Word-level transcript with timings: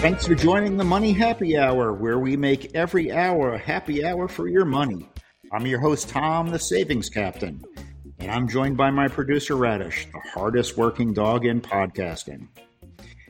Thanks 0.00 0.26
for 0.26 0.34
joining 0.34 0.78
the 0.78 0.84
Money 0.84 1.12
Happy 1.12 1.58
Hour, 1.58 1.92
where 1.92 2.18
we 2.18 2.34
make 2.34 2.74
every 2.74 3.12
hour 3.12 3.52
a 3.52 3.58
happy 3.58 4.02
hour 4.02 4.28
for 4.28 4.48
your 4.48 4.64
money. 4.64 5.06
I'm 5.52 5.66
your 5.66 5.78
host, 5.78 6.08
Tom, 6.08 6.48
the 6.48 6.58
Savings 6.58 7.10
Captain, 7.10 7.62
and 8.18 8.30
I'm 8.30 8.48
joined 8.48 8.78
by 8.78 8.90
my 8.90 9.08
producer, 9.08 9.56
Radish, 9.56 10.06
the 10.10 10.20
hardest 10.32 10.78
working 10.78 11.12
dog 11.12 11.44
in 11.44 11.60
podcasting. 11.60 12.48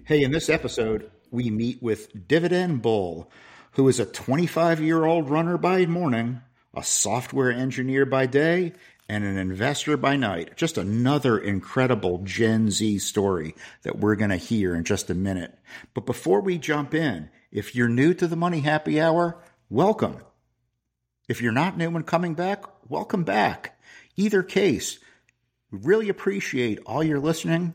Hey, 0.05 0.23
in 0.23 0.31
this 0.31 0.49
episode, 0.49 1.11
we 1.33 1.51
meet 1.51 1.83
with 1.83 2.29
Dividend 2.29 2.83
Bull, 2.83 3.33
who 3.73 3.89
is 3.89 3.99
a 3.99 4.07
25 4.07 4.81
year 4.81 5.05
old 5.05 5.29
runner 5.29 5.59
by 5.59 5.87
morning, 5.87 6.41
a 6.73 6.85
software 6.85 7.51
engineer 7.51 8.07
by 8.07 8.27
day, 8.27 8.75
and 9.11 9.25
an 9.25 9.37
investor 9.37 9.97
by 9.97 10.15
night. 10.15 10.57
Just 10.57 10.79
another 10.79 11.37
incredible 11.37 12.19
Gen 12.19 12.71
Z 12.71 13.01
story 13.01 13.57
that 13.83 13.99
we're 13.99 14.15
going 14.15 14.31
to 14.31 14.37
hear 14.37 14.73
in 14.73 14.85
just 14.85 15.11
a 15.11 15.15
minute. 15.15 15.59
But 15.95 16.07
before 16.07 16.41
we 16.41 16.59
jump 16.59 16.95
in, 16.95 17.29
if 17.51 17.75
you're 17.75 17.89
new 17.89 18.15
to 18.15 18.29
the 18.29 18.37
Money 18.37 18.61
Happy 18.61 19.01
Hour, 19.01 19.43
welcome. 19.69 20.19
If 21.29 21.43
you're 21.43 21.51
not 21.51 21.77
new 21.77 21.97
and 21.97 22.07
coming 22.07 22.35
back, 22.35 22.63
welcome 22.89 23.25
back. 23.25 23.81
Either 24.15 24.45
case, 24.45 25.01
we 25.73 25.81
really 25.83 26.09
appreciate 26.09 26.79
all 26.87 27.03
your 27.03 27.19
listening 27.19 27.75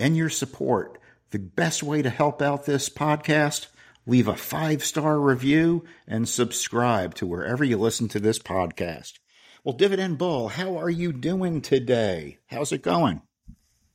and 0.00 0.16
your 0.16 0.30
support. 0.30 0.98
The 1.32 1.38
best 1.38 1.82
way 1.82 2.00
to 2.00 2.08
help 2.08 2.40
out 2.40 2.64
this 2.64 2.88
podcast, 2.88 3.66
leave 4.06 4.26
a 4.26 4.36
five 4.36 4.82
star 4.82 5.20
review 5.20 5.84
and 6.06 6.26
subscribe 6.26 7.14
to 7.16 7.26
wherever 7.26 7.62
you 7.62 7.76
listen 7.76 8.08
to 8.08 8.20
this 8.20 8.38
podcast. 8.38 9.18
Well, 9.64 9.76
Dividend 9.76 10.18
Bull, 10.18 10.48
how 10.48 10.76
are 10.76 10.90
you 10.90 11.12
doing 11.12 11.60
today? 11.60 12.38
How's 12.48 12.72
it 12.72 12.82
going? 12.82 13.22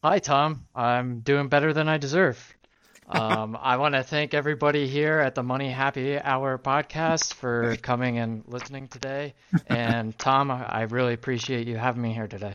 Hi, 0.01 0.19
Tom. 0.19 0.65
I'm 0.73 1.19
doing 1.19 1.49
better 1.49 1.73
than 1.73 1.89
I 1.89 1.97
deserve. 1.97 2.53
Um, 3.09 3.57
I 3.61 3.77
want 3.77 3.95
to 3.95 4.03
thank 4.03 4.33
everybody 4.33 4.85
here 4.85 5.19
at 5.19 5.33
the 5.33 5.41
Money 5.41 5.71
Happy 5.71 6.19
Hour 6.19 6.57
podcast 6.57 7.35
for 7.35 7.77
coming 7.77 8.17
and 8.17 8.43
listening 8.47 8.89
today. 8.89 9.33
And 9.67 10.17
Tom, 10.19 10.51
I 10.51 10.81
really 10.89 11.13
appreciate 11.13 11.67
you 11.67 11.77
having 11.77 12.01
me 12.01 12.13
here 12.13 12.27
today. 12.27 12.53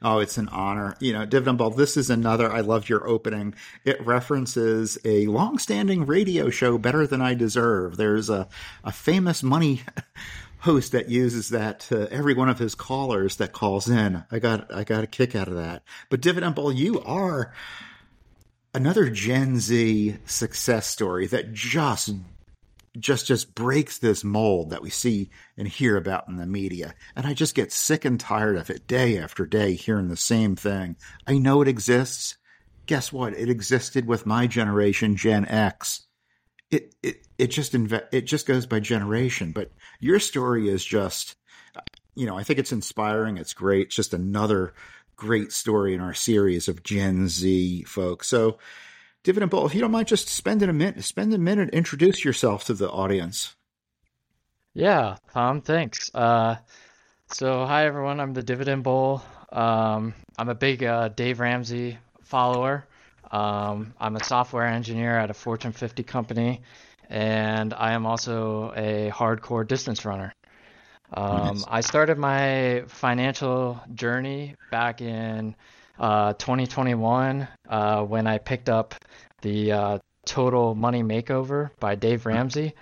Oh, 0.00 0.20
it's 0.20 0.38
an 0.38 0.48
honor. 0.48 0.96
You 1.00 1.12
know, 1.12 1.26
Dividend 1.26 1.58
Bull, 1.58 1.68
this 1.68 1.98
is 1.98 2.08
another, 2.08 2.50
I 2.50 2.60
love 2.60 2.88
your 2.88 3.06
opening. 3.06 3.54
It 3.84 4.02
references 4.06 4.96
a 5.04 5.26
long-standing 5.26 6.06
radio 6.06 6.48
show, 6.48 6.78
Better 6.78 7.06
Than 7.06 7.20
I 7.20 7.34
Deserve. 7.34 7.98
There's 7.98 8.30
a, 8.30 8.48
a 8.82 8.92
famous 8.92 9.42
money 9.42 9.82
host 10.60 10.92
that 10.92 11.08
uses 11.08 11.50
that 11.50 11.80
to 11.80 12.10
every 12.12 12.34
one 12.34 12.48
of 12.48 12.58
his 12.58 12.74
callers 12.74 13.36
that 13.36 13.52
calls 13.52 13.88
in. 13.88 14.24
I 14.30 14.38
got 14.38 14.72
I 14.72 14.84
got 14.84 15.04
a 15.04 15.08
kick 15.08 15.34
out 15.34 15.48
of 15.48 15.54
that. 15.54 15.82
But 16.08 16.20
Dividend 16.20 16.54
Bull, 16.54 16.72
you 16.72 17.00
are 17.00 17.52
another 18.74 19.10
Gen 19.10 19.58
Z 19.58 20.16
success 20.26 20.86
story 20.86 21.26
that 21.28 21.52
just 21.52 22.10
just 22.98 23.26
just 23.26 23.54
breaks 23.54 23.98
this 23.98 24.24
mold 24.24 24.70
that 24.70 24.82
we 24.82 24.90
see 24.90 25.30
and 25.56 25.66
hear 25.68 25.96
about 25.96 26.28
in 26.28 26.36
the 26.36 26.46
media. 26.46 26.94
And 27.14 27.26
I 27.26 27.34
just 27.34 27.54
get 27.54 27.72
sick 27.72 28.04
and 28.04 28.18
tired 28.18 28.56
of 28.56 28.68
it 28.68 28.86
day 28.86 29.18
after 29.18 29.46
day 29.46 29.74
hearing 29.74 30.08
the 30.08 30.16
same 30.16 30.56
thing. 30.56 30.96
I 31.26 31.38
know 31.38 31.62
it 31.62 31.68
exists. 31.68 32.36
Guess 32.86 33.12
what? 33.12 33.34
It 33.34 33.48
existed 33.48 34.06
with 34.06 34.26
my 34.26 34.46
generation, 34.48 35.14
Gen 35.14 35.46
X. 35.46 36.06
It 36.70 36.94
it 37.02 37.26
it 37.38 37.46
just 37.48 37.72
inve- 37.72 38.06
it 38.12 38.22
just 38.22 38.46
goes 38.46 38.66
by 38.66 38.80
generation, 38.80 39.52
but 39.52 39.70
your 39.98 40.20
story 40.20 40.68
is 40.68 40.84
just 40.84 41.36
you 42.14 42.26
know, 42.26 42.36
I 42.36 42.42
think 42.42 42.58
it's 42.58 42.72
inspiring. 42.72 43.36
It's 43.38 43.54
great. 43.54 43.86
It's 43.86 43.96
just 43.96 44.14
another 44.14 44.74
great 45.16 45.52
story 45.52 45.94
in 45.94 46.00
our 46.00 46.14
series 46.14 46.68
of 46.68 46.82
Gen 46.82 47.28
Z 47.28 47.84
folks. 47.84 48.28
So, 48.28 48.58
Dividend 49.22 49.50
Bull, 49.50 49.66
if 49.66 49.74
you 49.74 49.80
don't 49.80 49.90
mind 49.90 50.08
just 50.08 50.28
spending 50.28 50.68
a 50.68 50.72
minute, 50.72 51.04
spend 51.04 51.32
a 51.34 51.38
minute, 51.38 51.70
introduce 51.70 52.24
yourself 52.24 52.64
to 52.64 52.74
the 52.74 52.90
audience. 52.90 53.54
Yeah, 54.72 55.16
Tom, 55.32 55.60
thanks. 55.60 56.10
Uh, 56.14 56.56
so, 57.32 57.66
hi 57.66 57.86
everyone. 57.86 58.20
I'm 58.20 58.32
the 58.32 58.42
Dividend 58.42 58.82
Bull. 58.82 59.22
Um, 59.52 60.14
I'm 60.38 60.48
a 60.48 60.54
big 60.54 60.82
uh, 60.82 61.08
Dave 61.08 61.40
Ramsey 61.40 61.98
follower. 62.22 62.86
Um, 63.30 63.94
I'm 64.00 64.16
a 64.16 64.24
software 64.24 64.66
engineer 64.66 65.16
at 65.16 65.30
a 65.30 65.34
Fortune 65.34 65.72
50 65.72 66.02
company, 66.02 66.62
and 67.08 67.72
I 67.72 67.92
am 67.92 68.06
also 68.06 68.72
a 68.76 69.10
hardcore 69.10 69.66
distance 69.66 70.04
runner. 70.04 70.34
Um, 71.12 71.56
nice. 71.56 71.64
I 71.68 71.80
started 71.80 72.18
my 72.18 72.84
financial 72.86 73.80
journey 73.94 74.54
back 74.70 75.00
in 75.00 75.56
uh, 75.98 76.34
2021 76.34 77.48
uh, 77.68 78.02
when 78.04 78.26
I 78.26 78.38
picked 78.38 78.68
up 78.68 78.94
the 79.42 79.72
uh, 79.72 79.98
Total 80.24 80.74
Money 80.74 81.02
Makeover 81.02 81.70
by 81.80 81.94
Dave 81.94 82.26
Ramsey 82.26 82.74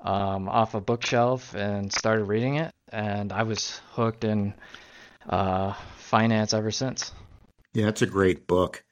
um, 0.00 0.48
off 0.48 0.74
a 0.74 0.80
bookshelf 0.80 1.54
and 1.54 1.92
started 1.92 2.24
reading 2.24 2.56
it, 2.56 2.72
and 2.90 3.32
I 3.32 3.42
was 3.42 3.80
hooked 3.92 4.24
in 4.24 4.54
uh, 5.28 5.74
finance 5.96 6.54
ever 6.54 6.70
since. 6.70 7.12
Yeah, 7.74 7.88
it's 7.88 8.02
a 8.02 8.06
great 8.06 8.46
book. 8.46 8.82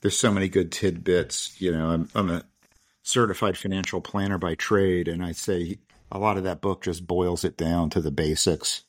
There's 0.00 0.16
so 0.16 0.32
many 0.32 0.48
good 0.48 0.70
tidbits. 0.70 1.60
You 1.60 1.72
know, 1.72 1.90
I'm, 1.90 2.08
I'm 2.14 2.30
a 2.30 2.44
certified 3.02 3.56
financial 3.56 4.00
planner 4.00 4.38
by 4.38 4.54
trade, 4.54 5.08
and 5.08 5.24
I 5.24 5.32
say 5.32 5.78
a 6.10 6.18
lot 6.18 6.36
of 6.36 6.44
that 6.44 6.60
book 6.60 6.82
just 6.82 7.06
boils 7.06 7.44
it 7.44 7.56
down 7.56 7.90
to 7.90 8.00
the 8.00 8.10
basics. 8.10 8.84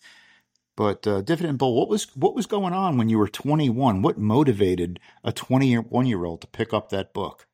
But 0.75 1.05
uh, 1.05 1.21
Dividend 1.21 1.57
Bull, 1.57 1.75
what 1.75 1.89
was 1.89 2.15
what 2.15 2.35
was 2.35 2.45
going 2.45 2.73
on 2.73 2.97
when 2.97 3.09
you 3.09 3.17
were 3.17 3.27
21? 3.27 4.01
What 4.01 4.17
motivated 4.17 4.99
a 5.23 5.33
21 5.33 6.05
year 6.05 6.23
old 6.23 6.41
to 6.41 6.47
pick 6.47 6.73
up 6.73 6.89
that 6.89 7.13
book? 7.13 7.47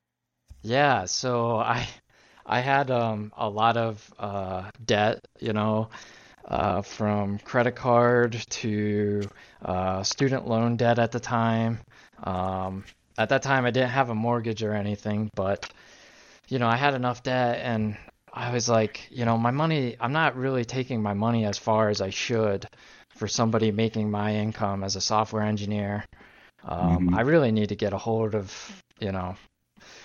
Yeah, 0.62 1.06
so 1.06 1.56
I 1.56 1.88
I 2.44 2.60
had 2.60 2.90
um, 2.90 3.32
a 3.36 3.48
lot 3.48 3.76
of 3.76 4.14
uh, 4.18 4.70
debt, 4.84 5.26
you 5.40 5.52
know, 5.52 5.88
uh, 6.44 6.82
from 6.82 7.38
credit 7.40 7.74
card 7.74 8.44
to 8.50 9.22
uh, 9.64 10.02
student 10.04 10.46
loan 10.46 10.76
debt 10.76 11.00
at 11.00 11.10
the 11.10 11.20
time. 11.20 11.80
Um, 12.22 12.84
at 13.18 13.30
that 13.30 13.42
time, 13.42 13.64
I 13.64 13.70
didn't 13.70 13.90
have 13.90 14.10
a 14.10 14.14
mortgage 14.14 14.62
or 14.62 14.74
anything, 14.74 15.30
but 15.34 15.70
you 16.48 16.58
know, 16.58 16.68
I 16.68 16.76
had 16.76 16.94
enough 16.94 17.22
debt, 17.22 17.60
and 17.62 17.96
I 18.32 18.52
was 18.52 18.68
like, 18.68 19.08
you 19.10 19.24
know, 19.24 19.36
my 19.36 19.50
money, 19.50 19.96
I'm 20.00 20.12
not 20.12 20.36
really 20.36 20.64
taking 20.64 21.02
my 21.02 21.14
money 21.14 21.44
as 21.44 21.58
far 21.58 21.88
as 21.88 22.00
I 22.00 22.10
should 22.10 22.66
for 23.16 23.26
somebody 23.26 23.72
making 23.72 24.10
my 24.10 24.34
income 24.34 24.84
as 24.84 24.94
a 24.94 25.00
software 25.00 25.42
engineer. 25.42 26.04
Um, 26.64 27.08
mm-hmm. 27.08 27.14
I 27.14 27.22
really 27.22 27.50
need 27.50 27.70
to 27.70 27.76
get 27.76 27.92
a 27.92 27.98
hold 27.98 28.34
of, 28.34 28.82
you 29.00 29.12
know, 29.12 29.36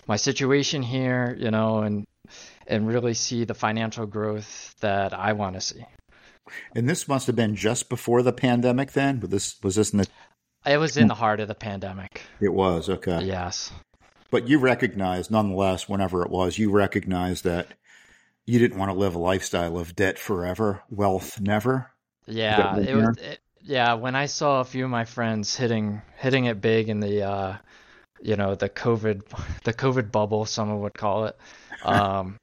my 0.07 0.15
situation 0.15 0.81
here, 0.81 1.35
you 1.39 1.51
know, 1.51 1.79
and 1.79 2.05
and 2.67 2.87
really 2.87 3.13
see 3.13 3.43
the 3.43 3.53
financial 3.53 4.05
growth 4.05 4.73
that 4.79 5.13
I 5.13 5.33
want 5.33 5.55
to 5.55 5.61
see. 5.61 5.83
And 6.75 6.89
this 6.89 7.07
must 7.07 7.27
have 7.27 7.35
been 7.35 7.55
just 7.55 7.89
before 7.89 8.23
the 8.23 8.33
pandemic. 8.33 8.93
Then, 8.93 9.19
was 9.19 9.29
this 9.29 9.55
was 9.61 9.75
this 9.75 9.91
in 9.91 9.99
the? 9.99 10.07
It 10.65 10.77
was 10.77 10.97
in 10.97 11.07
the 11.07 11.15
heart 11.15 11.39
of 11.39 11.47
the 11.47 11.55
pandemic. 11.55 12.21
It 12.39 12.53
was 12.53 12.89
okay. 12.89 13.23
Yes. 13.23 13.71
But 14.29 14.47
you 14.47 14.59
recognize, 14.59 15.31
nonetheless, 15.31 15.89
whenever 15.89 16.23
it 16.23 16.29
was, 16.29 16.57
you 16.57 16.71
recognize 16.71 17.41
that 17.41 17.67
you 18.45 18.59
didn't 18.59 18.77
want 18.77 18.91
to 18.91 18.97
live 18.97 19.15
a 19.15 19.19
lifestyle 19.19 19.77
of 19.77 19.95
debt 19.95 20.19
forever, 20.19 20.83
wealth 20.89 21.41
never. 21.41 21.91
Yeah, 22.27 22.77
it 22.77 22.95
was. 22.95 23.17
It, 23.17 23.39
yeah, 23.63 23.93
when 23.93 24.15
I 24.15 24.25
saw 24.25 24.61
a 24.61 24.65
few 24.65 24.85
of 24.85 24.89
my 24.89 25.05
friends 25.05 25.55
hitting 25.55 26.01
hitting 26.17 26.45
it 26.45 26.61
big 26.61 26.89
in 26.89 26.99
the, 26.99 27.23
uh, 27.23 27.57
you 28.21 28.35
know, 28.35 28.55
the 28.55 28.69
COVID, 28.69 29.23
the 29.63 29.73
COVID 29.73 30.11
bubble, 30.11 30.45
someone 30.45 30.81
would 30.81 30.93
call 30.93 31.25
it. 31.25 31.37
Um, 31.83 32.37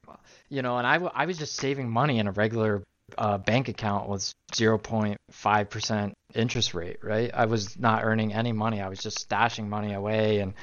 you 0.49 0.63
know, 0.63 0.79
and 0.79 0.87
I, 0.87 0.97
I 0.97 1.27
was 1.27 1.39
just 1.39 1.55
saving 1.55 1.89
money 1.89 2.19
in 2.19 2.27
a 2.27 2.33
regular 2.33 2.83
uh, 3.17 3.39
bank 3.39 3.69
account 3.69 4.09
with 4.09 4.33
0.5 4.53 5.71
percent 5.71 6.15
interest 6.35 6.75
rate. 6.75 6.99
Right, 7.03 7.31
I 7.33 7.47
was 7.47 7.79
not 7.79 8.05
earning 8.05 8.33
any 8.35 8.53
money. 8.53 8.81
I 8.81 8.89
was 8.89 9.01
just 9.01 9.29
stashing 9.29 9.69
money 9.69 9.95
away, 9.95 10.41
and 10.41 10.55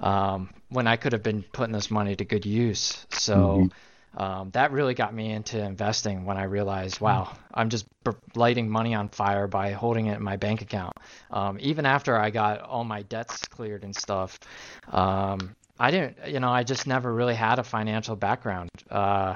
um, 0.00 0.50
when 0.68 0.86
I 0.86 0.96
could 0.96 1.12
have 1.12 1.22
been 1.22 1.42
putting 1.42 1.72
this 1.72 1.90
money 1.90 2.16
to 2.16 2.24
good 2.24 2.46
use. 2.46 3.06
So. 3.10 3.36
Mm-hmm 3.36 3.66
um, 4.16 4.50
that 4.52 4.72
really 4.72 4.94
got 4.94 5.14
me 5.14 5.30
into 5.30 5.62
investing 5.62 6.24
when 6.24 6.38
I 6.38 6.44
realized, 6.44 7.00
wow, 7.00 7.36
I'm 7.52 7.68
just 7.68 7.86
lighting 8.34 8.68
money 8.68 8.94
on 8.94 9.10
fire 9.10 9.46
by 9.46 9.72
holding 9.72 10.06
it 10.06 10.16
in 10.16 10.22
my 10.22 10.36
bank 10.36 10.62
account. 10.62 10.94
Um, 11.30 11.58
even 11.60 11.84
after 11.84 12.16
I 12.16 12.30
got 12.30 12.62
all 12.62 12.84
my 12.84 13.02
debts 13.02 13.44
cleared 13.48 13.84
and 13.84 13.94
stuff, 13.94 14.38
um, 14.90 15.54
I 15.78 15.90
didn't, 15.90 16.16
you 16.28 16.40
know, 16.40 16.48
I 16.48 16.62
just 16.62 16.86
never 16.86 17.12
really 17.12 17.34
had 17.34 17.58
a 17.58 17.62
financial 17.62 18.16
background. 18.16 18.70
Uh, 18.90 19.34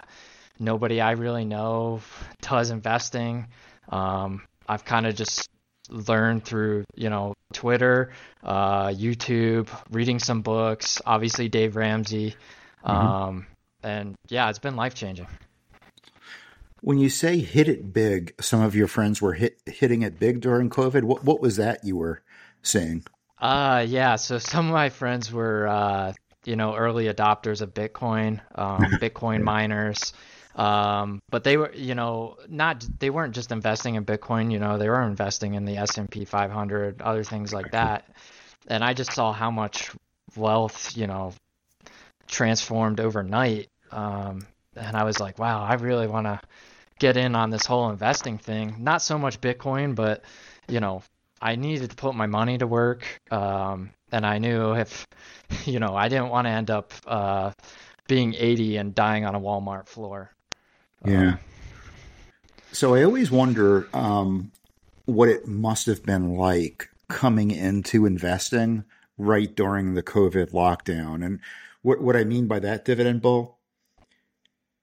nobody 0.60 1.00
I 1.00 1.12
really 1.12 1.44
know 1.44 2.00
does 2.42 2.70
investing. 2.70 3.48
Um, 3.88 4.42
I've 4.68 4.84
kind 4.84 5.06
of 5.06 5.14
just 5.16 5.48
learned 5.88 6.44
through, 6.44 6.84
you 6.94 7.10
know, 7.10 7.34
Twitter, 7.52 8.12
uh, 8.44 8.88
YouTube, 8.88 9.68
reading 9.90 10.18
some 10.18 10.42
books, 10.42 11.02
obviously 11.04 11.48
Dave 11.48 11.74
Ramsey. 11.74 12.36
Mm-hmm. 12.84 12.90
Um, 12.90 13.46
and 13.82 14.14
yeah, 14.28 14.48
it's 14.50 14.58
been 14.58 14.76
life 14.76 14.94
changing. 14.94 15.26
When 16.82 16.98
you 16.98 17.08
say 17.08 17.38
hit 17.38 17.68
it 17.68 17.92
big, 17.92 18.34
some 18.40 18.62
of 18.62 18.74
your 18.74 18.86
friends 18.86 19.20
were 19.20 19.34
hit, 19.34 19.58
hitting 19.66 20.02
it 20.02 20.18
big 20.18 20.40
during 20.40 20.70
COVID. 20.70 21.02
What 21.02 21.24
what 21.24 21.40
was 21.40 21.56
that 21.56 21.84
you 21.84 21.96
were 21.96 22.22
saying? 22.62 23.04
Uh 23.38 23.84
yeah, 23.86 24.16
so 24.16 24.38
some 24.38 24.68
of 24.68 24.72
my 24.72 24.88
friends 24.88 25.30
were 25.30 25.68
uh, 25.68 26.12
you 26.44 26.56
know, 26.56 26.74
early 26.74 27.06
adopters 27.06 27.60
of 27.60 27.74
Bitcoin, 27.74 28.40
um, 28.54 28.82
Bitcoin 29.00 29.42
miners. 29.42 30.12
Um, 30.54 31.20
but 31.30 31.44
they 31.44 31.56
were, 31.56 31.72
you 31.72 31.94
know, 31.94 32.36
not 32.48 32.84
they 32.98 33.10
weren't 33.10 33.34
just 33.34 33.52
investing 33.52 33.94
in 33.94 34.04
Bitcoin. 34.04 34.50
You 34.50 34.58
know, 34.58 34.78
they 34.78 34.88
were 34.88 35.02
investing 35.02 35.54
in 35.54 35.64
the 35.64 35.76
S 35.76 35.98
and 35.98 36.10
P 36.10 36.24
500, 36.24 37.02
other 37.02 37.24
things 37.24 37.52
like 37.52 37.70
that. 37.72 38.08
And 38.66 38.84
I 38.84 38.94
just 38.94 39.12
saw 39.12 39.32
how 39.32 39.50
much 39.50 39.90
wealth, 40.36 40.96
you 40.96 41.06
know, 41.06 41.32
transformed 42.26 43.00
overnight. 43.00 43.68
Um, 43.90 44.46
and 44.76 44.96
I 44.96 45.04
was 45.04 45.20
like, 45.20 45.38
wow, 45.38 45.62
I 45.62 45.74
really 45.74 46.06
want 46.06 46.26
to 46.26 46.40
get 46.98 47.16
in 47.16 47.34
on 47.34 47.50
this 47.50 47.66
whole 47.66 47.90
investing 47.90 48.38
thing. 48.38 48.76
Not 48.78 49.02
so 49.02 49.18
much 49.18 49.40
Bitcoin, 49.40 49.94
but 49.94 50.22
you 50.68 50.80
know, 50.80 51.02
I 51.40 51.56
needed 51.56 51.90
to 51.90 51.96
put 51.96 52.14
my 52.14 52.26
money 52.26 52.58
to 52.58 52.66
work. 52.66 53.04
Um, 53.30 53.90
and 54.12 54.26
I 54.26 54.38
knew 54.38 54.74
if, 54.74 55.06
you 55.64 55.78
know, 55.78 55.94
I 55.96 56.08
didn't 56.08 56.28
want 56.28 56.46
to 56.46 56.50
end 56.50 56.70
up 56.70 56.92
uh, 57.06 57.52
being 58.08 58.34
80 58.34 58.76
and 58.76 58.94
dying 58.94 59.24
on 59.24 59.34
a 59.34 59.40
Walmart 59.40 59.86
floor. 59.86 60.30
Yeah. 61.04 61.28
Um, 61.28 61.38
so 62.72 62.94
I 62.94 63.02
always 63.02 63.30
wonder 63.30 63.88
um, 63.92 64.52
what 65.04 65.28
it 65.28 65.46
must 65.46 65.86
have 65.86 66.04
been 66.04 66.34
like 66.34 66.88
coming 67.08 67.50
into 67.50 68.06
investing 68.06 68.84
right 69.18 69.54
during 69.54 69.94
the 69.94 70.02
COVID 70.02 70.52
lockdown. 70.52 71.24
And 71.24 71.40
what, 71.82 72.00
what 72.00 72.16
I 72.16 72.24
mean 72.24 72.46
by 72.46 72.58
that, 72.60 72.84
Dividend 72.84 73.22
Bull, 73.22 73.58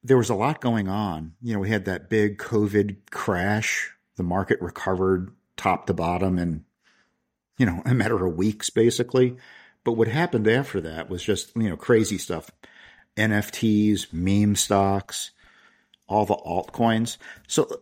there 0.04 0.18
was 0.18 0.30
a 0.30 0.36
lot 0.36 0.62
going 0.62 0.88
on. 0.88 1.34
You 1.42 1.54
know, 1.54 1.60
we 1.60 1.70
had 1.70 1.86
that 1.86 2.10
big 2.10 2.38
COVID 2.38 2.98
crash. 3.10 3.92
The 4.16 4.24
market 4.24 4.62
recovered 4.62 5.32
top 5.56 5.88
to 5.88 5.94
bottom 5.94 6.38
in, 6.38 6.66
you 7.58 7.66
know, 7.66 7.82
a 7.86 7.94
matter 7.94 8.26
of 8.26 8.36
weeks, 8.36 8.70
basically. 8.70 9.38
But 9.84 9.94
what 9.94 10.08
happened 10.08 10.48
after 10.48 10.82
that 10.82 11.10
was 11.10 11.24
just, 11.24 11.56
you 11.56 11.70
know, 11.70 11.78
crazy 11.78 12.18
stuff. 12.18 12.52
NFTs, 13.16 14.14
meme 14.14 14.56
stocks, 14.56 15.32
all 16.08 16.26
the 16.26 16.36
altcoins. 16.36 17.18
So, 17.48 17.82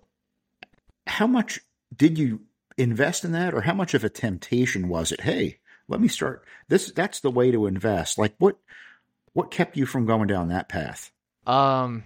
how 1.07 1.27
much 1.27 1.59
did 1.95 2.17
you 2.17 2.41
invest 2.77 3.23
in 3.23 3.31
that, 3.33 3.53
or 3.53 3.61
how 3.61 3.73
much 3.73 3.93
of 3.93 4.03
a 4.03 4.09
temptation 4.09 4.87
was 4.87 5.11
it? 5.11 5.21
Hey, 5.21 5.59
let 5.87 6.01
me 6.01 6.07
start 6.07 6.43
this. 6.67 6.91
That's 6.91 7.19
the 7.19 7.31
way 7.31 7.51
to 7.51 7.67
invest. 7.67 8.17
Like, 8.17 8.35
what 8.37 8.57
what 9.33 9.51
kept 9.51 9.77
you 9.77 9.85
from 9.85 10.05
going 10.05 10.27
down 10.27 10.49
that 10.49 10.69
path? 10.69 11.11
Um, 11.45 12.03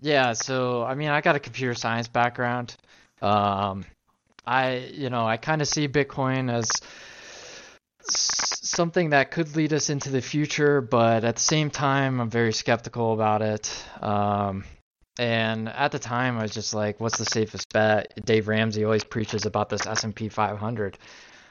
yeah. 0.00 0.32
So, 0.32 0.82
I 0.82 0.94
mean, 0.94 1.08
I 1.08 1.20
got 1.20 1.36
a 1.36 1.40
computer 1.40 1.74
science 1.74 2.08
background. 2.08 2.76
Um, 3.20 3.84
I, 4.46 4.90
you 4.92 5.10
know, 5.10 5.26
I 5.26 5.36
kind 5.36 5.62
of 5.62 5.68
see 5.68 5.88
Bitcoin 5.88 6.52
as 6.52 6.70
something 8.08 9.10
that 9.10 9.30
could 9.30 9.56
lead 9.56 9.72
us 9.72 9.90
into 9.90 10.10
the 10.10 10.20
future, 10.20 10.80
but 10.80 11.24
at 11.24 11.36
the 11.36 11.42
same 11.42 11.70
time, 11.70 12.20
I'm 12.20 12.30
very 12.30 12.52
skeptical 12.52 13.12
about 13.12 13.42
it. 13.42 13.84
Um, 14.00 14.64
and 15.18 15.68
at 15.68 15.92
the 15.92 15.98
time, 15.98 16.38
I 16.38 16.42
was 16.42 16.52
just 16.52 16.74
like, 16.74 16.98
"What's 17.00 17.18
the 17.18 17.24
safest 17.24 17.72
bet?" 17.72 18.12
Dave 18.24 18.48
Ramsey 18.48 18.84
always 18.84 19.04
preaches 19.04 19.46
about 19.46 19.68
this 19.68 19.86
S&P 19.86 20.28
500. 20.28 20.98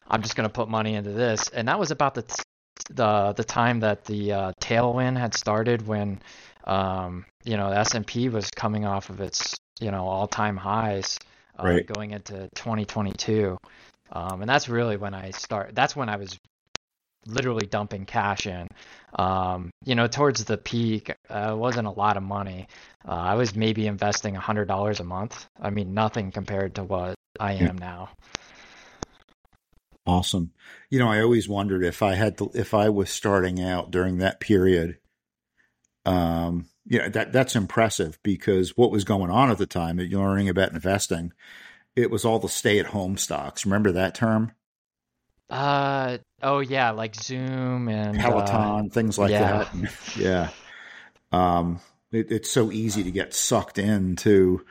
I'm 0.10 0.22
just 0.22 0.36
going 0.36 0.48
to 0.48 0.54
put 0.54 0.70
money 0.70 0.96
into 0.96 1.12
this, 1.12 1.50
and 1.50 1.68
that 1.68 1.80
was 1.80 1.92
about 1.92 2.14
the 2.14 2.24
t- 2.24 2.44
the 2.90 3.34
the 3.34 3.44
time 3.44 3.80
that 3.80 4.04
the 4.06 4.34
uh, 4.34 4.52
tailwind 4.60 5.18
had 5.18 5.34
started 5.34 5.88
when 5.88 6.22
um, 6.66 7.26
you 7.46 7.56
know 7.56 7.70
the 7.70 7.78
S&P 7.78 8.30
was 8.30 8.50
coming 8.52 8.86
off 8.86 9.10
of 9.10 9.22
its 9.22 9.56
you 9.80 9.92
know 9.92 10.06
all 10.08 10.28
time 10.28 10.58
highs 10.58 11.18
uh, 11.58 11.64
right. 11.64 11.88
going 11.88 12.12
into 12.12 12.50
2022, 12.56 13.58
um, 14.12 14.42
and 14.42 14.50
that's 14.50 14.68
really 14.68 14.98
when 14.98 15.14
I 15.14 15.32
start. 15.32 15.74
That's 15.74 15.96
when 15.96 16.10
I 16.10 16.18
was 16.18 16.38
literally 17.26 17.66
dumping 17.66 18.06
cash 18.06 18.48
in. 18.48 18.68
Um, 19.18 19.72
you 19.86 19.96
know, 19.96 20.08
towards 20.08 20.46
the 20.46 20.58
peak, 20.58 21.12
uh, 21.30 21.52
it 21.52 21.58
wasn't 21.58 21.88
a 21.88 21.92
lot 21.92 22.18
of 22.18 22.24
money. 22.24 22.68
Uh, 23.08 23.12
I 23.12 23.36
was 23.36 23.56
maybe 23.56 23.88
investing 23.88 24.36
hundred 24.36 24.68
dollars 24.68 25.00
a 25.00 25.04
month. 25.04 25.48
I 25.60 25.70
mean, 25.70 25.94
nothing 25.94 26.32
compared 26.32 26.76
to 26.76 26.84
what 26.84 27.16
I 27.40 27.54
am 27.54 27.78
yeah. 27.78 27.88
now. 27.88 28.10
Awesome. 30.06 30.52
You 30.90 31.00
know, 31.00 31.08
I 31.08 31.22
always 31.22 31.48
wondered 31.48 31.84
if 31.84 32.02
I 32.02 32.16
had 32.16 32.38
to, 32.40 32.52
if 32.54 32.74
I 32.74 32.90
was 32.90 33.10
starting 33.10 33.62
out 33.62 33.92
during 33.92 34.18
that 34.18 34.40
period. 34.40 34.98
Um, 36.06 36.68
you 36.86 37.00
know, 37.00 37.08
that 37.10 37.32
that's 37.32 37.56
impressive 37.56 38.20
because 38.24 38.76
what 38.76 38.92
was 38.92 39.06
going 39.06 39.32
on 39.32 39.50
at 39.50 39.58
the 39.58 39.66
time, 39.66 40.00
you're 40.00 40.22
learning 40.22 40.50
about 40.50 40.74
investing, 40.74 41.32
it 41.96 42.12
was 42.12 42.26
all 42.26 42.40
the 42.40 42.50
stay-at-home 42.50 43.18
stocks. 43.18 43.66
Remember 43.66 43.94
that 43.94 44.16
term? 44.16 44.52
Uh 45.50 46.18
oh 46.42 46.60
yeah, 46.60 46.92
like 46.92 47.16
Zoom 47.16 47.90
and 47.90 48.18
Peloton, 48.18 48.88
uh, 48.88 48.90
things 48.92 49.18
like 49.18 49.32
yeah. 49.32 49.66
that. 49.74 49.94
yeah. 50.18 50.50
Um, 51.32 51.80
it, 52.12 52.32
it's 52.32 52.50
so 52.50 52.72
easy 52.72 53.04
to 53.04 53.12
get 53.12 53.34
sucked 53.34 53.78
into, 53.78 54.66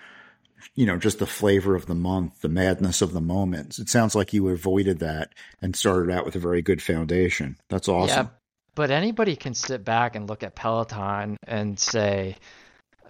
you 0.75 0.87
know, 0.87 0.97
just 0.97 1.19
the 1.19 1.27
flavor 1.27 1.75
of 1.75 1.87
the 1.87 1.95
month, 1.95 2.41
the 2.41 2.49
madness 2.49 3.03
of 3.03 3.13
the 3.13 3.21
moment. 3.21 3.79
It 3.79 3.89
sounds 3.89 4.15
like 4.15 4.33
you 4.33 4.49
avoided 4.49 5.01
that 5.01 5.35
and 5.61 5.77
started 5.77 6.13
out 6.13 6.25
with 6.25 6.37
a 6.37 6.41
very 6.41 6.63
good 6.63 6.81
foundation. 6.81 7.57
That's 7.69 7.89
awesome. 7.89 8.27
Yeah, 8.27 8.33
but 8.75 8.91
anybody 8.91 9.37
can 9.37 9.55
sit 9.55 9.85
back 9.85 10.17
and 10.17 10.29
look 10.29 10.43
at 10.43 10.55
Peloton 10.55 11.37
and 11.47 11.79
say, 11.79 12.37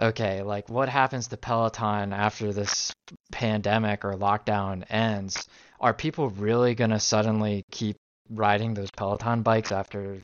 okay, 0.00 0.42
like 0.42 0.68
what 0.68 0.88
happens 0.88 1.28
to 1.28 1.36
Peloton 1.36 2.12
after 2.12 2.52
this 2.52 2.92
pandemic 3.30 4.04
or 4.04 4.14
lockdown 4.14 4.84
ends? 4.90 5.46
Are 5.82 5.92
people 5.92 6.30
really 6.30 6.74
going 6.74 6.90
to 6.90 7.00
suddenly 7.00 7.64
keep 7.70 7.96
riding 8.30 8.72
those 8.72 8.90
Peloton 8.90 9.42
bikes 9.42 9.72
after, 9.72 10.18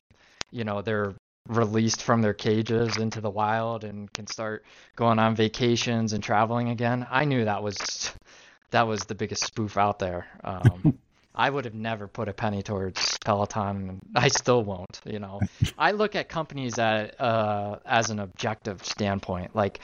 you 0.50 0.64
know, 0.64 0.80
they're 0.80 1.14
released 1.48 2.02
from 2.02 2.22
their 2.22 2.34
cages 2.34 2.96
into 2.98 3.20
the 3.20 3.30
wild 3.30 3.82
and 3.82 4.12
can 4.12 4.26
start 4.26 4.64
going 4.96 5.18
on 5.18 5.34
vacations 5.34 6.12
and 6.12 6.22
traveling 6.22 6.68
again? 6.68 7.06
I 7.10 7.24
knew 7.24 7.44
that 7.44 7.62
was 7.62 8.12
that 8.70 8.86
was 8.86 9.00
the 9.02 9.14
biggest 9.14 9.44
spoof 9.44 9.76
out 9.76 9.98
there. 9.98 10.26
Um, 10.44 10.98
I 11.34 11.48
would 11.48 11.64
have 11.66 11.74
never 11.74 12.08
put 12.08 12.28
a 12.28 12.32
penny 12.32 12.62
towards 12.62 13.16
Peloton. 13.24 14.00
I 14.14 14.28
still 14.28 14.62
won't. 14.62 15.00
You 15.04 15.20
know, 15.20 15.40
I 15.78 15.92
look 15.92 16.16
at 16.16 16.28
companies 16.28 16.78
at 16.78 17.18
uh, 17.20 17.78
as 17.86 18.10
an 18.10 18.18
objective 18.18 18.84
standpoint. 18.84 19.54
Like, 19.54 19.80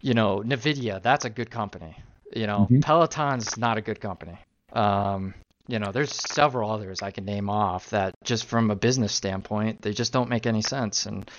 you 0.00 0.14
know, 0.14 0.42
Nvidia, 0.44 1.00
that's 1.00 1.24
a 1.24 1.30
good 1.30 1.50
company. 1.50 1.96
You 2.34 2.46
know, 2.46 2.60
mm-hmm. 2.60 2.80
Peloton's 2.80 3.56
not 3.56 3.78
a 3.78 3.80
good 3.80 4.00
company. 4.00 4.38
Um, 4.72 5.34
you 5.70 5.78
know, 5.78 5.92
there's 5.92 6.12
several 6.12 6.70
others 6.70 7.00
I 7.00 7.12
can 7.12 7.24
name 7.24 7.48
off 7.48 7.90
that 7.90 8.14
just 8.24 8.46
from 8.46 8.70
a 8.70 8.76
business 8.76 9.12
standpoint, 9.12 9.82
they 9.82 9.92
just 9.92 10.12
don't 10.12 10.28
make 10.28 10.46
any 10.46 10.62
sense. 10.62 11.06
And, 11.06 11.30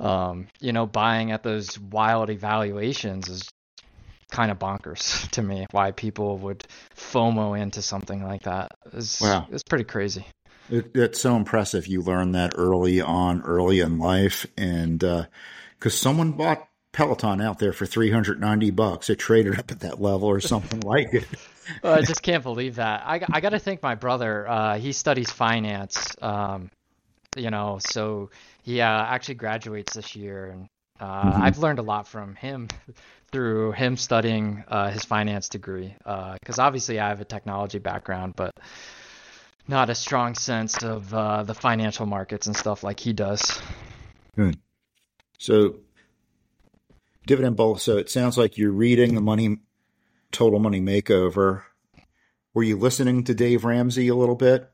um, 0.00 0.48
you 0.60 0.72
know, 0.72 0.86
buying 0.86 1.30
at 1.30 1.42
those 1.42 1.78
wild 1.78 2.30
evaluations 2.30 3.28
is 3.28 3.48
kind 4.30 4.50
of 4.50 4.58
bonkers 4.58 5.28
to 5.32 5.42
me. 5.42 5.66
Why 5.72 5.90
people 5.90 6.38
would 6.38 6.66
FOMO 6.96 7.58
into 7.58 7.82
something 7.82 8.22
like 8.22 8.44
that 8.44 8.72
is 8.92 9.20
wow. 9.20 9.46
it's 9.50 9.62
pretty 9.62 9.84
crazy. 9.84 10.26
It, 10.70 10.92
it's 10.94 11.20
so 11.20 11.36
impressive. 11.36 11.86
You 11.86 12.02
learned 12.02 12.34
that 12.34 12.54
early 12.56 13.00
on, 13.00 13.42
early 13.42 13.80
in 13.80 13.98
life, 13.98 14.46
and 14.56 14.98
because 14.98 15.26
uh, 15.84 15.90
someone 15.90 16.32
bought 16.32 16.66
Peloton 16.92 17.40
out 17.40 17.58
there 17.58 17.72
for 17.72 17.86
390 17.86 18.70
bucks, 18.70 19.08
it 19.08 19.16
traded 19.16 19.58
up 19.58 19.70
at 19.70 19.80
that 19.80 20.00
level 20.00 20.28
or 20.28 20.40
something 20.40 20.80
like 20.84 21.12
it 21.14 21.26
well, 21.82 21.94
I 21.94 22.02
just 22.02 22.22
can't 22.22 22.42
believe 22.42 22.76
that. 22.76 23.02
I, 23.04 23.20
I 23.32 23.40
got 23.40 23.50
to 23.50 23.58
thank 23.58 23.82
my 23.82 23.94
brother. 23.94 24.48
Uh, 24.48 24.78
he 24.78 24.92
studies 24.92 25.30
finance. 25.30 26.16
Um, 26.20 26.70
you 27.36 27.50
know, 27.50 27.78
so 27.80 28.30
he 28.62 28.80
uh, 28.80 28.86
actually 28.86 29.34
graduates 29.34 29.94
this 29.94 30.16
year, 30.16 30.46
and 30.46 30.68
uh, 30.98 31.30
mm-hmm. 31.30 31.42
I've 31.42 31.58
learned 31.58 31.78
a 31.78 31.82
lot 31.82 32.08
from 32.08 32.34
him 32.34 32.68
through 33.30 33.72
him 33.72 33.96
studying 33.96 34.64
uh, 34.68 34.90
his 34.90 35.04
finance 35.04 35.48
degree. 35.48 35.94
Because 35.98 36.58
uh, 36.58 36.62
obviously, 36.62 36.98
I 36.98 37.08
have 37.08 37.20
a 37.20 37.24
technology 37.24 37.78
background, 37.78 38.34
but 38.36 38.52
not 39.68 39.90
a 39.90 39.94
strong 39.94 40.34
sense 40.34 40.82
of 40.82 41.12
uh, 41.12 41.42
the 41.42 41.54
financial 41.54 42.06
markets 42.06 42.46
and 42.46 42.56
stuff 42.56 42.82
like 42.82 43.00
he 43.00 43.12
does. 43.12 43.60
Good. 44.36 44.58
So, 45.38 45.76
dividend 47.26 47.56
bull. 47.56 47.76
So 47.76 47.98
it 47.98 48.08
sounds 48.08 48.38
like 48.38 48.56
you're 48.56 48.70
reading 48.70 49.14
the 49.14 49.20
money 49.20 49.58
Total 50.32 50.58
Money 50.58 50.80
Makeover. 50.80 51.62
Were 52.54 52.62
you 52.62 52.78
listening 52.78 53.24
to 53.24 53.34
Dave 53.34 53.64
Ramsey 53.64 54.08
a 54.08 54.14
little 54.14 54.34
bit? 54.34 54.70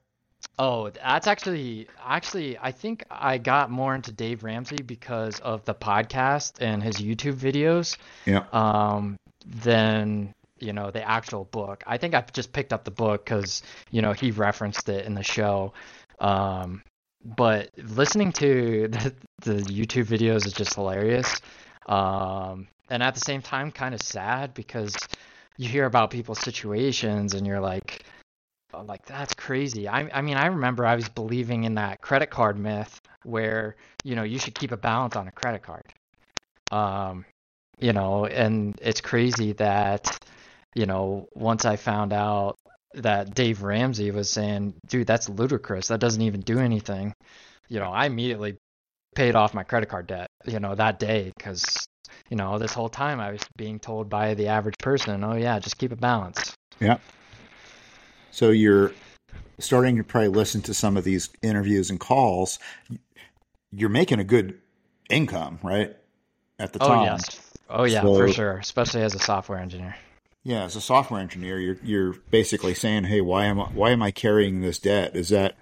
Oh, 0.58 0.90
that's 0.90 1.26
actually 1.26 1.88
actually 2.04 2.58
I 2.58 2.72
think 2.72 3.04
I 3.10 3.38
got 3.38 3.70
more 3.70 3.94
into 3.94 4.12
Dave 4.12 4.44
Ramsey 4.44 4.82
because 4.82 5.40
of 5.40 5.64
the 5.64 5.74
podcast 5.74 6.60
and 6.60 6.82
his 6.82 6.96
YouTube 6.96 7.34
videos. 7.34 7.96
Yeah. 8.26 8.44
Um 8.52 9.16
than 9.46 10.32
you 10.58 10.72
know 10.72 10.90
the 10.90 11.02
actual 11.02 11.44
book. 11.44 11.82
I 11.86 11.96
think 11.98 12.14
I 12.14 12.24
just 12.32 12.52
picked 12.52 12.72
up 12.72 12.84
the 12.84 12.90
book 12.90 13.26
cuz 13.26 13.62
you 13.90 14.02
know 14.02 14.12
he 14.12 14.30
referenced 14.30 14.88
it 14.88 15.06
in 15.06 15.14
the 15.14 15.22
show. 15.22 15.72
Um 16.20 16.82
but 17.24 17.70
listening 17.76 18.32
to 18.32 18.88
the, 18.90 19.14
the 19.42 19.54
YouTube 19.62 20.06
videos 20.06 20.46
is 20.46 20.52
just 20.52 20.74
hilarious. 20.74 21.40
Um 21.86 22.68
and 22.90 23.02
at 23.02 23.14
the 23.14 23.20
same 23.20 23.42
time 23.42 23.70
kind 23.70 23.94
of 23.94 24.02
sad 24.02 24.54
because 24.54 24.94
you 25.56 25.68
hear 25.68 25.86
about 25.86 26.10
people's 26.10 26.40
situations 26.40 27.34
and 27.34 27.46
you're 27.46 27.60
like 27.60 28.04
I'm 28.74 28.86
like 28.86 29.04
that's 29.06 29.34
crazy. 29.34 29.88
I 29.88 30.08
I 30.12 30.22
mean 30.22 30.36
I 30.36 30.46
remember 30.46 30.86
I 30.86 30.94
was 30.94 31.08
believing 31.08 31.64
in 31.64 31.74
that 31.74 32.00
credit 32.00 32.30
card 32.30 32.58
myth 32.58 33.00
where 33.24 33.76
you 34.04 34.16
know 34.16 34.22
you 34.22 34.38
should 34.38 34.54
keep 34.54 34.72
a 34.72 34.76
balance 34.76 35.16
on 35.16 35.28
a 35.28 35.32
credit 35.32 35.62
card. 35.62 35.84
Um, 36.70 37.24
you 37.80 37.92
know, 37.92 38.26
and 38.26 38.78
it's 38.80 39.00
crazy 39.00 39.52
that 39.54 40.18
you 40.74 40.86
know 40.86 41.28
once 41.34 41.64
I 41.64 41.76
found 41.76 42.12
out 42.12 42.56
that 42.94 43.34
Dave 43.34 43.62
Ramsey 43.62 44.10
was 44.10 44.30
saying, 44.30 44.74
dude, 44.86 45.06
that's 45.06 45.28
ludicrous. 45.28 45.88
That 45.88 46.00
doesn't 46.00 46.22
even 46.22 46.40
do 46.40 46.58
anything. 46.58 47.14
You 47.68 47.80
know, 47.80 47.90
I 47.90 48.06
immediately 48.06 48.56
paid 49.14 49.34
off 49.34 49.54
my 49.54 49.62
credit 49.64 49.88
card 49.88 50.06
debt, 50.06 50.28
you 50.46 50.60
know, 50.60 50.74
that 50.74 50.98
day 50.98 51.32
because, 51.36 51.86
you 52.30 52.36
know, 52.36 52.58
this 52.58 52.72
whole 52.72 52.88
time 52.88 53.20
I 53.20 53.32
was 53.32 53.42
being 53.56 53.78
told 53.78 54.08
by 54.08 54.34
the 54.34 54.48
average 54.48 54.78
person, 54.78 55.22
oh, 55.24 55.34
yeah, 55.34 55.58
just 55.58 55.78
keep 55.78 55.92
a 55.92 55.96
balance. 55.96 56.54
Yeah. 56.80 56.98
So 58.30 58.50
you're 58.50 58.92
starting 59.58 59.96
to 59.96 60.04
probably 60.04 60.28
listen 60.28 60.62
to 60.62 60.74
some 60.74 60.96
of 60.96 61.04
these 61.04 61.30
interviews 61.42 61.90
and 61.90 62.00
calls. 62.00 62.58
You're 63.70 63.90
making 63.90 64.18
a 64.18 64.24
good 64.24 64.60
income, 65.10 65.58
right? 65.62 65.96
At 66.58 66.72
the 66.72 66.82
oh, 66.82 66.88
time. 66.88 66.98
Oh, 66.98 67.04
yes. 67.04 67.52
Oh, 67.68 67.84
yeah, 67.84 68.02
so, 68.02 68.14
for 68.14 68.28
sure, 68.28 68.58
especially 68.58 69.02
as 69.02 69.14
a 69.14 69.18
software 69.18 69.58
engineer. 69.58 69.96
Yeah, 70.44 70.64
as 70.64 70.76
a 70.76 70.80
software 70.80 71.20
engineer, 71.20 71.58
you're 71.58 71.78
you're 71.82 72.12
basically 72.30 72.74
saying, 72.74 73.04
"Hey, 73.04 73.20
why 73.20 73.44
am 73.44 73.60
I 73.60 73.64
why 73.66 73.90
am 73.90 74.02
I 74.02 74.10
carrying 74.10 74.60
this 74.60 74.78
debt? 74.78 75.14
Is 75.14 75.28
that 75.28 75.56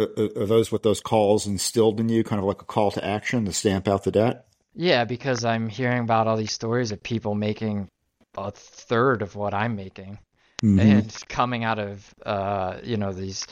are 0.00 0.46
those 0.46 0.72
what 0.72 0.82
those 0.82 1.00
calls 1.00 1.46
instilled 1.46 2.00
in 2.00 2.08
you, 2.08 2.24
kind 2.24 2.40
of 2.40 2.46
like 2.46 2.60
a 2.60 2.66
call 2.66 2.90
to 2.90 3.04
action 3.04 3.44
to 3.44 3.52
stamp 3.52 3.86
out 3.86 4.04
the 4.04 4.10
debt?" 4.10 4.46
Yeah, 4.74 5.04
because 5.04 5.44
I'm 5.44 5.68
hearing 5.68 6.00
about 6.00 6.26
all 6.26 6.36
these 6.36 6.52
stories 6.52 6.92
of 6.92 7.02
people 7.02 7.34
making 7.34 7.88
a 8.36 8.50
third 8.50 9.22
of 9.22 9.36
what 9.36 9.54
I'm 9.54 9.76
making, 9.76 10.18
mm-hmm. 10.62 10.80
and 10.80 11.28
coming 11.28 11.64
out 11.64 11.78
of 11.78 12.14
uh, 12.26 12.78
you 12.82 12.96
know 12.96 13.12
these 13.12 13.46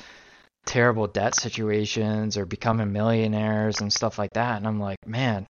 terrible 0.67 1.07
debt 1.07 1.35
situations 1.35 2.37
or 2.37 2.47
becoming 2.47 2.93
millionaires 2.93 3.81
and 3.81 3.93
stuff 3.93 4.19
like 4.19 4.33
that, 4.33 4.57
and 4.57 4.67
I'm 4.67 4.81
like, 4.81 5.07
man, 5.07 5.47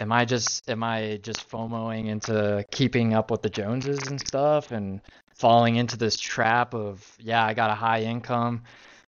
am 0.00 0.12
I 0.12 0.24
just 0.24 0.68
am 0.68 0.82
I 0.82 1.20
just 1.22 1.48
FOMOing 1.48 2.06
into 2.06 2.64
keeping 2.70 3.14
up 3.14 3.30
with 3.30 3.42
the 3.42 3.50
Joneses 3.50 4.08
and 4.08 4.20
stuff 4.20 4.72
and 4.72 5.00
falling 5.34 5.76
into 5.76 5.96
this 5.96 6.16
trap 6.16 6.74
of 6.74 7.06
yeah, 7.20 7.44
I 7.44 7.54
got 7.54 7.70
a 7.70 7.74
high 7.74 8.02
income, 8.02 8.64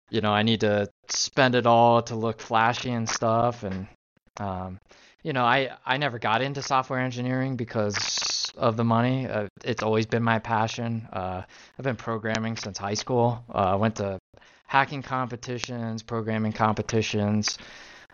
you 0.10 0.22
know, 0.22 0.32
I 0.32 0.44
need 0.44 0.62
to 0.62 0.90
spend 1.10 1.56
it 1.56 1.66
all 1.68 2.02
to 2.04 2.16
look 2.16 2.42
flashy 2.42 2.92
and 2.92 3.08
stuff 3.08 3.64
and 3.64 3.88
um, 4.40 4.80
you 5.26 5.34
know, 5.34 5.44
I 5.44 5.72
I 5.84 5.98
never 5.98 6.20
got 6.20 6.44
into 6.44 6.62
software 6.62 7.00
engineering 7.00 7.56
because 7.56 8.52
of 8.56 8.78
the 8.78 8.84
money. 8.84 9.28
Uh, 9.28 9.48
it's 9.64 9.82
always 9.82 10.06
been 10.06 10.22
my 10.22 10.38
passion. 10.38 11.08
Uh, 11.12 11.42
I've 11.80 11.84
been 11.84 11.96
programming 11.96 12.58
since 12.58 12.78
high 12.78 12.94
school. 12.94 13.44
Uh, 13.50 13.74
I 13.74 13.76
went 13.76 13.96
to 13.96 14.20
hacking 14.68 15.02
competitions, 15.02 16.04
programming 16.04 16.54
competitions. 16.54 17.58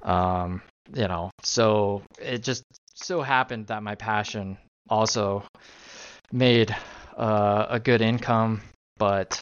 Um, 0.03 0.61
you 0.95 1.09
know, 1.09 1.31
so 1.43 2.01
it 2.17 2.43
just 2.43 2.63
so 2.95 3.21
happened 3.21 3.67
that 3.67 3.83
my 3.83 3.95
passion 3.95 4.57
also 4.87 5.43
made 6.31 6.73
uh, 7.17 7.65
a 7.69 7.79
good 7.79 8.01
income, 8.01 8.61
but 8.97 9.41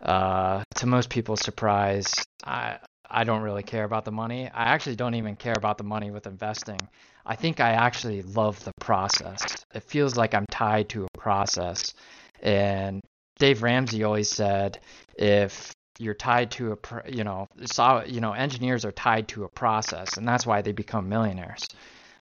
uh, 0.00 0.62
to 0.76 0.86
most 0.86 1.10
people's 1.10 1.40
surprise, 1.40 2.14
I 2.44 2.78
I 3.10 3.24
don't 3.24 3.42
really 3.42 3.62
care 3.62 3.84
about 3.84 4.04
the 4.04 4.12
money. 4.12 4.48
I 4.48 4.64
actually 4.64 4.96
don't 4.96 5.14
even 5.14 5.36
care 5.36 5.54
about 5.56 5.78
the 5.78 5.84
money 5.84 6.10
with 6.10 6.26
investing. 6.26 6.78
I 7.24 7.36
think 7.36 7.60
I 7.60 7.70
actually 7.70 8.22
love 8.22 8.62
the 8.64 8.72
process. 8.80 9.64
It 9.74 9.82
feels 9.82 10.16
like 10.16 10.34
I'm 10.34 10.46
tied 10.50 10.88
to 10.90 11.04
a 11.04 11.18
process. 11.18 11.94
And 12.42 13.02
Dave 13.38 13.62
Ramsey 13.62 14.04
always 14.04 14.28
said 14.28 14.80
if 15.16 15.72
you're 15.98 16.14
tied 16.14 16.50
to 16.52 16.72
a 16.72 17.10
you 17.10 17.24
know 17.24 17.48
so 17.64 18.04
you 18.06 18.20
know 18.20 18.32
engineers 18.32 18.84
are 18.84 18.92
tied 18.92 19.26
to 19.28 19.44
a 19.44 19.48
process 19.48 20.16
and 20.16 20.26
that's 20.26 20.46
why 20.46 20.62
they 20.62 20.70
become 20.70 21.08
millionaires 21.08 21.66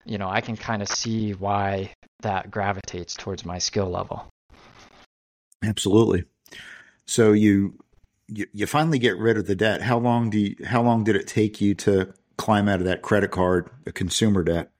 you 0.06 0.16
know 0.16 0.28
i 0.28 0.40
can 0.40 0.56
kind 0.56 0.80
of 0.80 0.88
see 0.88 1.32
why 1.32 1.92
that 2.20 2.50
gravitates 2.50 3.14
towards 3.14 3.44
my 3.44 3.58
skill 3.58 3.90
level 3.90 4.26
absolutely 5.62 6.24
so 7.06 7.32
you 7.32 7.78
you, 8.28 8.46
you 8.52 8.66
finally 8.66 8.98
get 8.98 9.16
rid 9.18 9.36
of 9.36 9.46
the 9.46 9.56
debt 9.56 9.82
how 9.82 9.98
long 9.98 10.30
do 10.30 10.38
you, 10.38 10.56
how 10.66 10.82
long 10.82 11.04
did 11.04 11.16
it 11.16 11.26
take 11.26 11.60
you 11.60 11.74
to 11.74 12.12
climb 12.36 12.68
out 12.68 12.80
of 12.80 12.86
that 12.86 13.02
credit 13.02 13.30
card 13.30 13.70
a 13.86 13.92
consumer 13.92 14.42
debt 14.42 14.70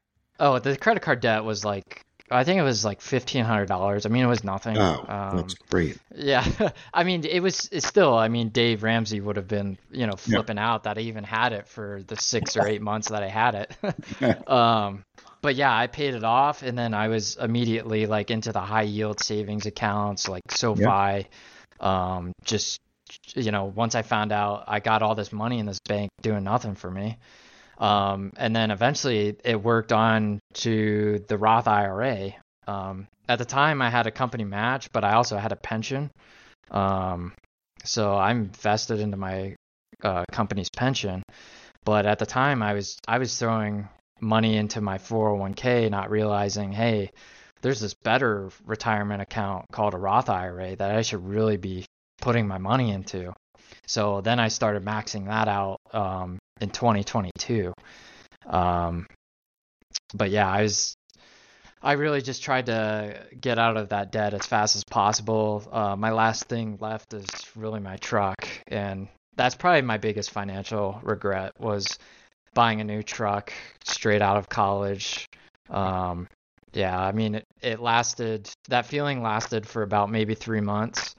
oh 0.40 0.58
the 0.58 0.76
credit 0.76 1.02
card 1.02 1.20
debt 1.20 1.44
was 1.44 1.64
like 1.64 2.04
I 2.30 2.44
think 2.44 2.58
it 2.58 2.62
was 2.62 2.84
like 2.84 3.00
fifteen 3.00 3.44
hundred 3.44 3.66
dollars. 3.66 4.04
I 4.04 4.08
mean, 4.08 4.24
it 4.24 4.28
was 4.28 4.42
nothing. 4.42 4.76
Oh, 4.76 5.04
um, 5.08 5.36
that's 5.36 5.54
great. 5.54 5.98
Yeah, 6.14 6.44
I 6.94 7.04
mean, 7.04 7.24
it 7.24 7.40
was 7.40 7.68
it's 7.70 7.86
still. 7.86 8.14
I 8.16 8.28
mean, 8.28 8.48
Dave 8.48 8.82
Ramsey 8.82 9.20
would 9.20 9.36
have 9.36 9.46
been, 9.46 9.78
you 9.92 10.06
know, 10.06 10.14
flipping 10.16 10.56
yeah. 10.56 10.68
out 10.68 10.84
that 10.84 10.98
I 10.98 11.02
even 11.02 11.24
had 11.24 11.52
it 11.52 11.68
for 11.68 12.02
the 12.06 12.16
six 12.16 12.56
or 12.56 12.66
eight 12.68 12.82
months 12.82 13.10
that 13.10 13.22
I 13.22 13.28
had 13.28 13.54
it. 13.54 14.48
um, 14.50 15.04
but 15.40 15.54
yeah, 15.54 15.76
I 15.76 15.86
paid 15.86 16.14
it 16.14 16.24
off, 16.24 16.62
and 16.62 16.76
then 16.76 16.94
I 16.94 17.08
was 17.08 17.36
immediately 17.36 18.06
like 18.06 18.30
into 18.30 18.50
the 18.50 18.60
high 18.60 18.82
yield 18.82 19.20
savings 19.20 19.66
accounts, 19.66 20.28
like 20.28 20.42
SoFi. 20.50 20.82
Yeah. 20.82 21.22
Um, 21.78 22.32
just 22.44 22.80
you 23.34 23.50
know, 23.50 23.64
once 23.64 23.94
I 23.94 24.02
found 24.02 24.32
out 24.32 24.64
I 24.66 24.80
got 24.80 25.02
all 25.02 25.14
this 25.14 25.32
money 25.32 25.58
in 25.58 25.66
this 25.66 25.80
bank 25.86 26.10
doing 26.22 26.44
nothing 26.44 26.74
for 26.74 26.90
me. 26.90 27.18
Um, 27.78 28.32
and 28.36 28.56
then 28.56 28.70
eventually 28.70 29.36
it 29.44 29.62
worked 29.62 29.92
on 29.92 30.40
to 30.54 31.24
the 31.28 31.36
Roth 31.36 31.68
IRA. 31.68 32.32
Um, 32.66 33.06
at 33.28 33.38
the 33.38 33.44
time, 33.44 33.82
I 33.82 33.90
had 33.90 34.06
a 34.06 34.10
company 34.10 34.44
match, 34.44 34.90
but 34.92 35.04
I 35.04 35.14
also 35.14 35.36
had 35.36 35.52
a 35.52 35.56
pension. 35.56 36.10
Um, 36.70 37.32
so 37.84 38.16
I'm 38.16 38.50
vested 38.50 39.00
into 39.00 39.16
my 39.16 39.54
uh, 40.02 40.24
company's 40.32 40.70
pension. 40.70 41.22
But 41.84 42.06
at 42.06 42.18
the 42.18 42.26
time, 42.26 42.62
I 42.62 42.72
was 42.72 42.98
I 43.06 43.18
was 43.18 43.38
throwing 43.38 43.88
money 44.20 44.56
into 44.56 44.80
my 44.80 44.98
401k, 44.98 45.90
not 45.90 46.10
realizing, 46.10 46.72
hey, 46.72 47.10
there's 47.62 47.80
this 47.80 47.94
better 47.94 48.50
retirement 48.64 49.22
account 49.22 49.66
called 49.72 49.94
a 49.94 49.98
Roth 49.98 50.28
IRA 50.28 50.76
that 50.76 50.90
I 50.90 51.02
should 51.02 51.26
really 51.26 51.56
be 51.56 51.84
putting 52.20 52.46
my 52.46 52.58
money 52.58 52.90
into. 52.90 53.32
So 53.86 54.20
then 54.20 54.40
I 54.40 54.48
started 54.48 54.84
maxing 54.84 55.26
that 55.26 55.48
out 55.48 55.78
um, 55.92 56.38
in 56.60 56.70
2022. 56.70 57.72
Um, 58.46 59.06
but 60.14 60.30
yeah, 60.30 60.48
I 60.50 60.62
was 60.62 60.96
I 61.82 61.92
really 61.92 62.22
just 62.22 62.42
tried 62.42 62.66
to 62.66 63.22
get 63.40 63.58
out 63.58 63.76
of 63.76 63.90
that 63.90 64.10
debt 64.10 64.34
as 64.34 64.46
fast 64.46 64.76
as 64.76 64.84
possible. 64.84 65.62
Uh, 65.70 65.94
my 65.94 66.10
last 66.10 66.44
thing 66.44 66.78
left 66.80 67.14
is 67.14 67.26
really 67.54 67.80
my 67.80 67.96
truck, 67.96 68.48
and 68.66 69.08
that's 69.36 69.54
probably 69.54 69.82
my 69.82 69.98
biggest 69.98 70.30
financial 70.30 70.98
regret 71.02 71.52
was 71.60 71.98
buying 72.54 72.80
a 72.80 72.84
new 72.84 73.02
truck 73.02 73.52
straight 73.84 74.22
out 74.22 74.36
of 74.36 74.48
college. 74.48 75.28
Um, 75.68 76.26
yeah, 76.72 76.98
I 76.98 77.12
mean, 77.12 77.36
it, 77.36 77.44
it 77.62 77.80
lasted, 77.80 78.50
that 78.68 78.86
feeling 78.86 79.22
lasted 79.22 79.66
for 79.66 79.82
about 79.82 80.10
maybe 80.10 80.34
three 80.34 80.60
months. 80.60 81.14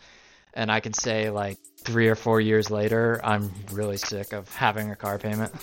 And 0.57 0.71
I 0.71 0.79
can 0.79 0.91
say, 0.91 1.29
like, 1.29 1.59
three 1.81 2.07
or 2.07 2.15
four 2.15 2.41
years 2.41 2.71
later, 2.71 3.21
I'm 3.23 3.53
really 3.71 3.97
sick 3.97 4.33
of 4.33 4.51
having 4.55 4.89
a 4.89 4.95
car 4.95 5.19
payment. 5.19 5.53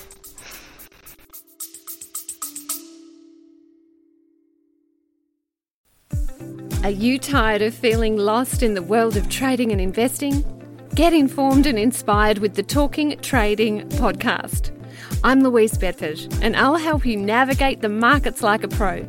Are 6.85 6.91
you 6.91 7.19
tired 7.19 7.61
of 7.61 7.75
feeling 7.75 8.17
lost 8.17 8.63
in 8.63 8.75
the 8.75 8.83
world 8.83 9.17
of 9.17 9.29
trading 9.29 9.73
and 9.73 9.81
investing? 9.81 10.45
Get 10.95 11.13
informed 11.13 11.67
and 11.67 11.77
inspired 11.77 12.39
with 12.39 12.55
the 12.55 12.63
Talking 12.63 13.19
Trading 13.19 13.89
podcast. 13.89 14.71
I'm 15.25 15.43
Louise 15.43 15.77
Bedford, 15.77 16.21
and 16.41 16.55
I'll 16.55 16.77
help 16.77 17.05
you 17.05 17.17
navigate 17.17 17.81
the 17.81 17.89
markets 17.89 18.45
like 18.45 18.63
a 18.63 18.69
pro. 18.69 19.09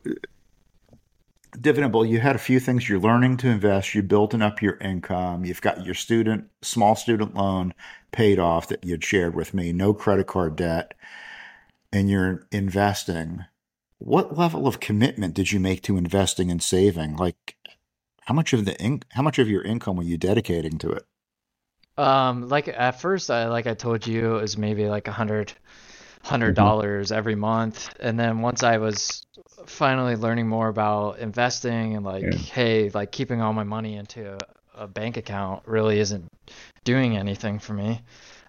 Dividend 1.59 1.93
Bull, 1.93 2.05
you 2.05 2.21
had 2.21 2.37
a 2.37 2.41
few 2.41 2.61
things. 2.61 2.89
You're 2.89 3.01
learning 3.01 3.39
to 3.39 3.49
invest. 3.49 3.95
You're 3.95 4.03
building 4.03 4.43
up 4.43 4.61
your 4.61 4.77
income. 4.79 5.45
You've 5.45 5.63
got 5.63 5.85
your 5.85 5.95
student 5.95 6.51
small 6.63 6.95
student 6.95 7.35
loan 7.35 7.73
paid 8.13 8.39
off 8.39 8.69
that 8.69 8.85
you'd 8.85 9.05
shared 9.05 9.35
with 9.35 9.55
me. 9.55 9.73
No 9.73 9.95
credit 9.95 10.27
card 10.27 10.57
debt. 10.57 10.95
and 11.93 12.11
you're 12.11 12.47
investing, 12.51 13.45
what 13.99 14.37
level 14.37 14.67
of 14.67 14.81
commitment 14.81 15.35
did 15.35 15.53
you 15.53 15.61
make 15.61 15.83
to 15.83 15.97
investing 15.97 16.51
and 16.51 16.63
saving? 16.63 17.17
Like, 17.17 17.57
how 18.23 18.35
much 18.35 18.53
of 18.53 18.65
the 18.65 18.77
in- 18.83 19.03
how 19.11 19.23
much 19.23 19.39
of 19.39 19.49
your 19.49 19.63
income 19.63 19.97
were 19.97 20.03
you 20.03 20.19
dedicating 20.19 20.79
to 20.79 20.91
it? 20.91 21.05
Um, 21.97 22.49
like 22.49 22.69
at 22.69 23.01
first, 23.01 23.31
I 23.31 23.49
like 23.49 23.67
I 23.67 23.75
told 23.75 24.07
you, 24.07 24.37
it 24.37 24.43
was 24.43 24.59
maybe 24.59 24.87
like 24.87 25.09
a 25.09 25.13
hundred 25.13 25.53
hundred 26.23 26.57
mm-hmm. 26.57 26.65
dollars 26.65 27.09
mm-hmm. 27.09 27.19
every 27.19 27.37
month, 27.37 27.95
and 28.01 28.19
then 28.19 28.41
once 28.41 28.63
I 28.63 28.79
was 28.79 29.25
finally 29.67 30.17
learning 30.17 30.49
more 30.49 30.69
about 30.69 31.19
investing 31.19 31.97
and 31.97 32.05
like, 32.05 32.25
yeah. 32.25 32.37
hey, 32.37 32.91
like 32.91 33.13
keeping 33.13 33.41
all 33.41 33.53
my 33.53 33.65
money 33.65 33.97
into 33.97 34.35
a, 34.35 34.83
a 34.85 34.87
bank 34.89 35.17
account 35.17 35.63
really 35.67 35.99
isn't 35.99 36.31
doing 36.85 37.17
anything 37.17 37.59
for 37.59 37.73
me. 37.75 38.01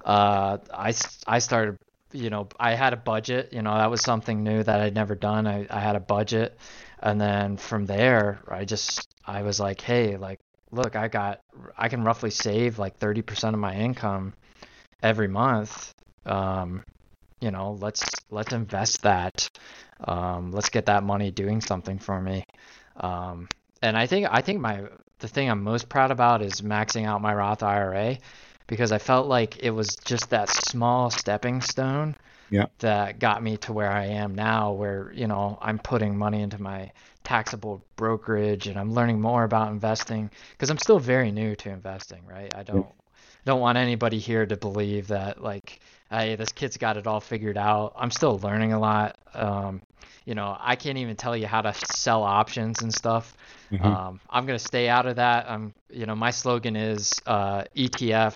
Uh, 0.04 0.58
I 0.74 0.94
I 1.28 1.40
started, 1.40 1.78
you 2.14 2.30
know, 2.30 2.48
I 2.60 2.76
had 2.76 2.94
a 2.94 2.98
budget. 2.98 3.54
You 3.54 3.62
know, 3.62 3.76
that 3.76 3.90
was 3.90 4.02
something 4.02 4.44
new 4.44 4.64
that 4.64 4.80
I'd 4.80 4.96
never 4.96 5.16
done. 5.16 5.48
I 5.48 5.68
I 5.70 5.80
had 5.80 5.96
a 5.96 6.00
budget, 6.00 6.58
and 7.00 7.20
then 7.20 7.58
from 7.58 7.86
there, 7.86 8.40
I 8.48 8.66
just 8.66 9.08
I 9.26 9.42
was 9.42 9.60
like, 9.60 9.82
hey, 9.82 10.18
like 10.18 10.40
look, 10.72 10.96
I 10.96 11.08
got 11.08 11.42
I 11.78 11.90
can 11.90 12.04
roughly 12.04 12.32
save 12.32 12.80
like 12.80 12.98
30% 12.98 13.54
of 13.54 13.60
my 13.60 13.76
income 13.76 14.34
every 15.04 15.28
month. 15.28 15.94
Um, 16.26 16.84
you 17.40 17.52
know, 17.52 17.78
let's 17.80 18.04
let's 18.30 18.54
invest 18.54 19.04
that. 19.04 19.50
Um, 20.04 20.52
let's 20.52 20.70
get 20.70 20.86
that 20.88 21.04
money 21.04 21.32
doing 21.32 21.62
something 21.62 22.00
for 22.00 22.20
me. 22.22 22.44
Um, 22.98 23.48
and 23.82 23.98
I 23.98 24.08
think 24.08 24.28
I 24.30 24.42
think 24.42 24.60
my 24.60 24.84
the 25.20 25.28
thing 25.28 25.50
I'm 25.50 25.64
most 25.64 25.90
proud 25.90 26.12
about 26.12 26.42
is 26.42 26.62
maxing 26.62 27.06
out 27.06 27.22
my 27.22 27.34
Roth 27.34 27.64
IRA 27.64 28.18
because 28.68 28.92
I 28.92 28.98
felt 28.98 29.28
like 29.28 29.60
it 29.60 29.72
was 29.72 29.96
just 30.04 30.30
that 30.30 30.50
small 30.50 31.10
stepping 31.10 31.62
stone 31.62 32.16
yeah. 32.50 32.66
that 32.80 33.20
got 33.20 33.42
me 33.42 33.58
to 33.58 33.74
where 33.74 33.92
I 33.92 34.06
am 34.06 34.36
now, 34.36 34.74
where 34.74 35.12
you 35.14 35.28
know 35.28 35.58
I'm 35.62 35.80
putting 35.80 36.18
money 36.18 36.42
into 36.42 36.62
my 36.62 36.92
taxable 37.24 37.84
brokerage 37.96 38.68
and 38.68 38.80
I'm 38.80 38.94
learning 38.94 39.20
more 39.20 39.44
about 39.44 39.72
investing 39.72 40.30
because 40.52 40.70
I'm 40.70 40.78
still 40.78 41.00
very 41.00 41.32
new 41.32 41.56
to 41.58 41.70
investing, 41.70 42.26
right? 42.26 42.54
I 42.56 42.64
don't 42.64 42.88
don't 43.48 43.62
want 43.62 43.78
anybody 43.78 44.20
here 44.20 44.46
to 44.46 44.58
believe 44.58 45.08
that 45.08 45.42
like 45.42 45.80
hey 46.12 46.36
this 46.36 46.52
kid's 46.52 46.78
got 46.78 46.98
it 46.98 47.08
all 47.08 47.22
figured 47.22 47.58
out. 47.58 47.94
I'm 47.98 48.12
still 48.12 48.38
learning 48.40 48.74
a 48.74 48.80
lot. 48.80 49.18
Um, 49.34 49.82
you 50.26 50.36
know, 50.36 50.58
I 50.60 50.76
can't 50.76 50.98
even 50.98 51.16
tell 51.16 51.38
you 51.38 51.48
how 51.48 51.62
to 51.62 51.74
sell 51.74 52.24
options 52.24 52.82
and 52.82 52.94
stuff. 52.94 53.34
Mm-hmm. 53.72 53.86
Um, 53.86 54.20
I'm 54.30 54.46
gonna 54.46 54.60
stay 54.60 54.90
out 54.90 55.06
of 55.06 55.16
that. 55.16 55.50
I'm, 55.50 55.74
you 55.90 56.06
know, 56.06 56.16
my 56.16 56.32
slogan 56.32 56.76
is 56.76 57.22
uh, 57.26 57.64
ETF, 57.76 58.36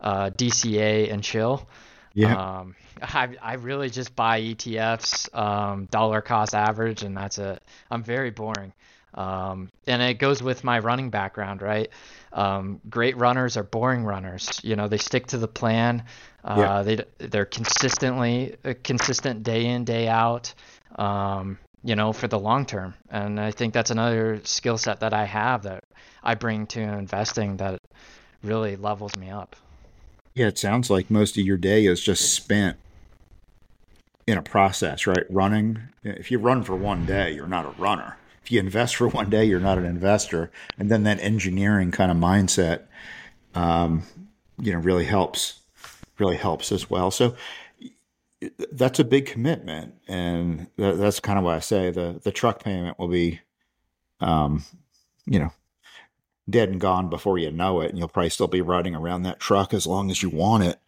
uh, 0.00 0.30
DCA, 0.30 1.12
and 1.12 1.24
chill. 1.24 1.68
Yeah. 2.14 2.60
Um, 2.60 2.76
I 3.02 3.30
I 3.42 3.54
really 3.54 3.90
just 3.90 4.14
buy 4.14 4.40
ETFs, 4.40 5.34
um, 5.36 5.86
dollar 5.86 6.20
cost 6.20 6.54
average, 6.54 7.02
and 7.02 7.16
that's 7.16 7.38
it. 7.38 7.60
I'm 7.90 8.04
very 8.04 8.30
boring. 8.30 8.72
Um, 9.14 9.70
and 9.86 10.00
it 10.00 10.14
goes 10.14 10.42
with 10.42 10.64
my 10.64 10.78
running 10.78 11.10
background, 11.10 11.62
right? 11.62 11.90
Um, 12.32 12.80
great 12.88 13.16
runners 13.16 13.56
are 13.56 13.62
boring 13.62 14.04
runners. 14.04 14.60
You 14.62 14.76
know, 14.76 14.88
they 14.88 14.98
stick 14.98 15.26
to 15.28 15.38
the 15.38 15.48
plan. 15.48 16.04
Uh, 16.44 16.56
yeah. 16.58 16.82
They 16.82 17.26
they're 17.28 17.44
consistently 17.44 18.56
uh, 18.64 18.74
consistent 18.82 19.42
day 19.42 19.66
in 19.66 19.84
day 19.84 20.08
out. 20.08 20.54
Um, 20.96 21.58
you 21.84 21.96
know, 21.96 22.12
for 22.12 22.28
the 22.28 22.38
long 22.38 22.64
term. 22.64 22.94
And 23.10 23.40
I 23.40 23.50
think 23.50 23.74
that's 23.74 23.90
another 23.90 24.40
skill 24.44 24.78
set 24.78 25.00
that 25.00 25.12
I 25.12 25.24
have 25.24 25.64
that 25.64 25.84
I 26.22 26.34
bring 26.34 26.66
to 26.68 26.80
investing 26.80 27.56
that 27.56 27.80
really 28.42 28.76
levels 28.76 29.16
me 29.16 29.30
up. 29.30 29.56
Yeah, 30.34 30.46
it 30.46 30.58
sounds 30.58 30.90
like 30.90 31.10
most 31.10 31.36
of 31.36 31.44
your 31.44 31.56
day 31.56 31.84
is 31.86 32.00
just 32.00 32.32
spent 32.32 32.78
in 34.26 34.38
a 34.38 34.42
process, 34.42 35.06
right? 35.06 35.24
Running. 35.28 35.80
If 36.04 36.30
you 36.30 36.38
run 36.38 36.62
for 36.62 36.76
one 36.76 37.04
day, 37.04 37.32
you're 37.32 37.48
not 37.48 37.66
a 37.66 37.70
runner. 37.70 38.16
If 38.42 38.50
you 38.50 38.60
invest 38.60 38.96
for 38.96 39.08
one 39.08 39.30
day, 39.30 39.44
you're 39.44 39.60
not 39.60 39.78
an 39.78 39.84
investor. 39.84 40.50
And 40.78 40.90
then 40.90 41.04
that 41.04 41.20
engineering 41.20 41.90
kind 41.90 42.10
of 42.10 42.16
mindset, 42.16 42.82
um, 43.54 44.02
you 44.58 44.72
know, 44.72 44.78
really 44.78 45.04
helps, 45.04 45.60
really 46.18 46.36
helps 46.36 46.72
as 46.72 46.90
well. 46.90 47.10
So 47.10 47.36
that's 48.72 48.98
a 48.98 49.04
big 49.04 49.26
commitment, 49.26 49.94
and 50.08 50.66
that's 50.76 51.20
kind 51.20 51.38
of 51.38 51.44
why 51.44 51.56
I 51.56 51.60
say 51.60 51.90
the 51.90 52.20
the 52.22 52.32
truck 52.32 52.62
payment 52.62 52.98
will 52.98 53.08
be, 53.08 53.40
um, 54.20 54.64
you 55.26 55.38
know, 55.38 55.52
dead 56.48 56.68
and 56.68 56.80
gone 56.80 57.08
before 57.08 57.38
you 57.38 57.50
know 57.50 57.80
it, 57.80 57.90
and 57.90 57.98
you'll 57.98 58.08
probably 58.08 58.30
still 58.30 58.48
be 58.48 58.60
riding 58.60 58.94
around 58.94 59.22
that 59.22 59.40
truck 59.40 59.72
as 59.72 59.86
long 59.86 60.10
as 60.10 60.22
you 60.22 60.30
want 60.30 60.64
it. 60.64 60.80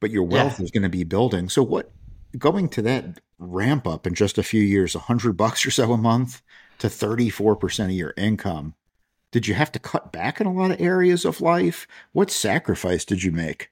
But 0.00 0.10
your 0.10 0.24
wealth 0.24 0.58
yeah. 0.58 0.64
is 0.64 0.70
going 0.70 0.82
to 0.82 0.88
be 0.88 1.04
building. 1.04 1.48
So 1.48 1.62
what? 1.62 1.90
Going 2.38 2.68
to 2.70 2.82
that 2.82 3.20
ramp 3.38 3.86
up 3.86 4.06
in 4.06 4.14
just 4.14 4.38
a 4.38 4.42
few 4.42 4.62
years, 4.62 4.94
a 4.94 5.00
hundred 5.00 5.36
bucks 5.36 5.66
or 5.66 5.70
so 5.70 5.92
a 5.92 5.98
month 5.98 6.42
to 6.78 6.88
thirty 6.88 7.28
four 7.28 7.56
percent 7.56 7.90
of 7.90 7.96
your 7.96 8.14
income. 8.16 8.74
Did 9.32 9.48
you 9.48 9.54
have 9.54 9.72
to 9.72 9.78
cut 9.78 10.12
back 10.12 10.40
in 10.40 10.46
a 10.46 10.52
lot 10.52 10.70
of 10.70 10.80
areas 10.80 11.24
of 11.24 11.40
life? 11.40 11.86
What 12.12 12.30
sacrifice 12.30 13.04
did 13.04 13.22
you 13.22 13.32
make? 13.32 13.70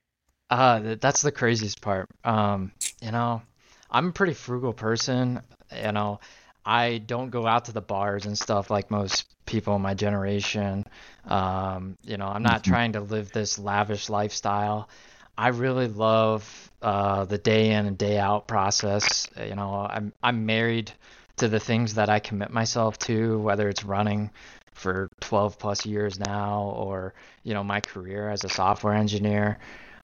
Uh, 0.48 0.96
that's 1.00 1.22
the 1.22 1.32
craziest 1.32 1.80
part. 1.80 2.08
Um, 2.24 2.72
you 3.00 3.12
know, 3.12 3.42
I'm 3.90 4.08
a 4.08 4.12
pretty 4.12 4.34
frugal 4.34 4.72
person. 4.72 5.40
You 5.74 5.92
know, 5.92 6.20
I 6.64 6.98
don't 6.98 7.30
go 7.30 7.46
out 7.46 7.66
to 7.66 7.72
the 7.72 7.80
bars 7.80 8.26
and 8.26 8.38
stuff 8.38 8.70
like 8.70 8.90
most 8.90 9.26
people 9.46 9.76
in 9.76 9.82
my 9.82 9.94
generation. 9.94 10.86
Um, 11.26 11.96
you 12.04 12.16
know, 12.16 12.26
I'm 12.26 12.42
not 12.42 12.62
mm-hmm. 12.62 12.72
trying 12.72 12.92
to 12.92 13.00
live 13.00 13.32
this 13.32 13.58
lavish 13.58 14.08
lifestyle. 14.08 14.88
I 15.36 15.48
really 15.48 15.88
love 15.88 16.70
uh, 16.82 17.24
the 17.24 17.38
day 17.38 17.70
in 17.70 17.86
and 17.86 17.96
day 17.96 18.18
out 18.18 18.46
process. 18.46 19.28
You 19.36 19.54
know, 19.54 19.86
I'm 19.88 20.12
I'm 20.22 20.46
married 20.46 20.92
to 21.36 21.48
the 21.48 21.60
things 21.60 21.94
that 21.94 22.08
I 22.08 22.18
commit 22.18 22.50
myself 22.50 22.98
to, 23.00 23.38
whether 23.38 23.68
it's 23.68 23.84
running 23.84 24.30
for 24.72 25.08
12 25.20 25.58
plus 25.58 25.84
years 25.84 26.18
now 26.18 26.72
or 26.76 27.14
you 27.42 27.54
know 27.54 27.62
my 27.62 27.80
career 27.80 28.30
as 28.30 28.44
a 28.44 28.48
software 28.48 28.94
engineer. 28.94 29.58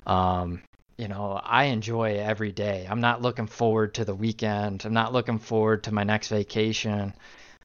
Um, 0.07 0.63
you 0.99 1.09
know, 1.09 1.33
I 1.43 1.65
enjoy 1.65 2.19
every 2.19 2.53
day. 2.53 2.87
I'm 2.89 3.01
not 3.01 3.21
looking 3.21 3.47
forward 3.47 3.95
to 3.95 4.05
the 4.05 4.15
weekend. 4.15 4.85
I'm 4.85 4.95
not 4.95 5.13
looking 5.13 5.39
forward 5.39 5.85
to 5.85 5.93
my 5.93 6.05
next 6.05 6.29
vacation. 6.29 7.15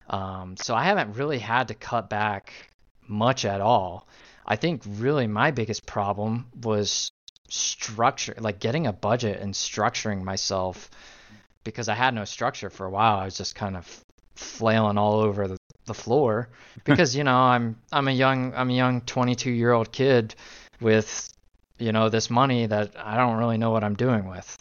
Um, 0.10 0.58
so 0.58 0.76
I 0.76 0.84
haven't 0.84 1.16
really 1.16 1.40
had 1.40 1.70
to 1.70 1.74
cut 1.74 2.10
back 2.10 2.52
much 3.08 3.46
at 3.46 3.62
all. 3.62 4.08
I 4.46 4.58
think 4.58 4.82
really 4.86 5.28
my 5.28 5.52
biggest 5.52 5.86
problem 5.86 6.48
was 6.62 7.12
structure, 7.52 8.36
like 8.40 8.60
getting 8.60 8.88
a 8.88 8.94
budget 8.94 9.42
and 9.42 9.54
structuring 9.54 10.24
myself 10.24 10.90
because 11.64 11.90
I 11.90 11.96
had 11.96 12.14
no 12.14 12.26
structure 12.26 12.70
for 12.70 12.86
a 12.86 12.90
while. 12.90 13.18
I 13.18 13.26
was 13.26 13.38
just 13.38 13.56
kind 13.56 13.76
of 13.76 14.04
flailing 14.36 14.98
all 14.98 15.20
over 15.20 15.48
the, 15.48 15.58
the 15.86 15.94
floor 15.94 16.50
because 16.86 17.16
you 17.16 17.24
know 17.24 17.36
I'm 17.36 17.78
I'm 17.92 18.08
a 18.08 18.12
young 18.12 18.54
I'm 18.56 18.70
a 18.70 18.74
young 18.74 19.02
22 19.02 19.52
year 19.52 19.72
old 19.72 19.92
kid 19.92 20.36
with 20.80 21.32
you 21.78 21.92
know 21.92 22.10
this 22.10 22.30
money 22.30 22.66
that 22.66 22.94
I 22.98 23.18
don't 23.18 23.38
really 23.38 23.58
know 23.58 23.72
what 23.72 23.84
I'm 23.84 23.96
doing 23.96 24.28
with. 24.28 24.58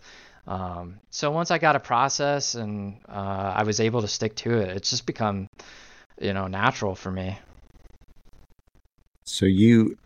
Um, 0.46 0.98
so 1.11 1.31
once 1.31 1.50
I 1.50 1.59
got 1.59 1.76
a 1.76 1.81
process 1.81 2.57
and 2.57 2.96
uh, 3.09 3.55
I 3.57 3.62
was 3.62 3.79
able 3.79 4.00
to 4.00 4.09
stick 4.09 4.35
to 4.37 4.59
it, 4.59 4.76
it's 4.76 4.90
just 4.90 5.07
become 5.07 5.48
you 6.20 6.33
know 6.33 6.48
natural 6.48 6.94
for 6.94 7.11
me. 7.11 7.38
So 9.24 9.46
you 9.46 9.96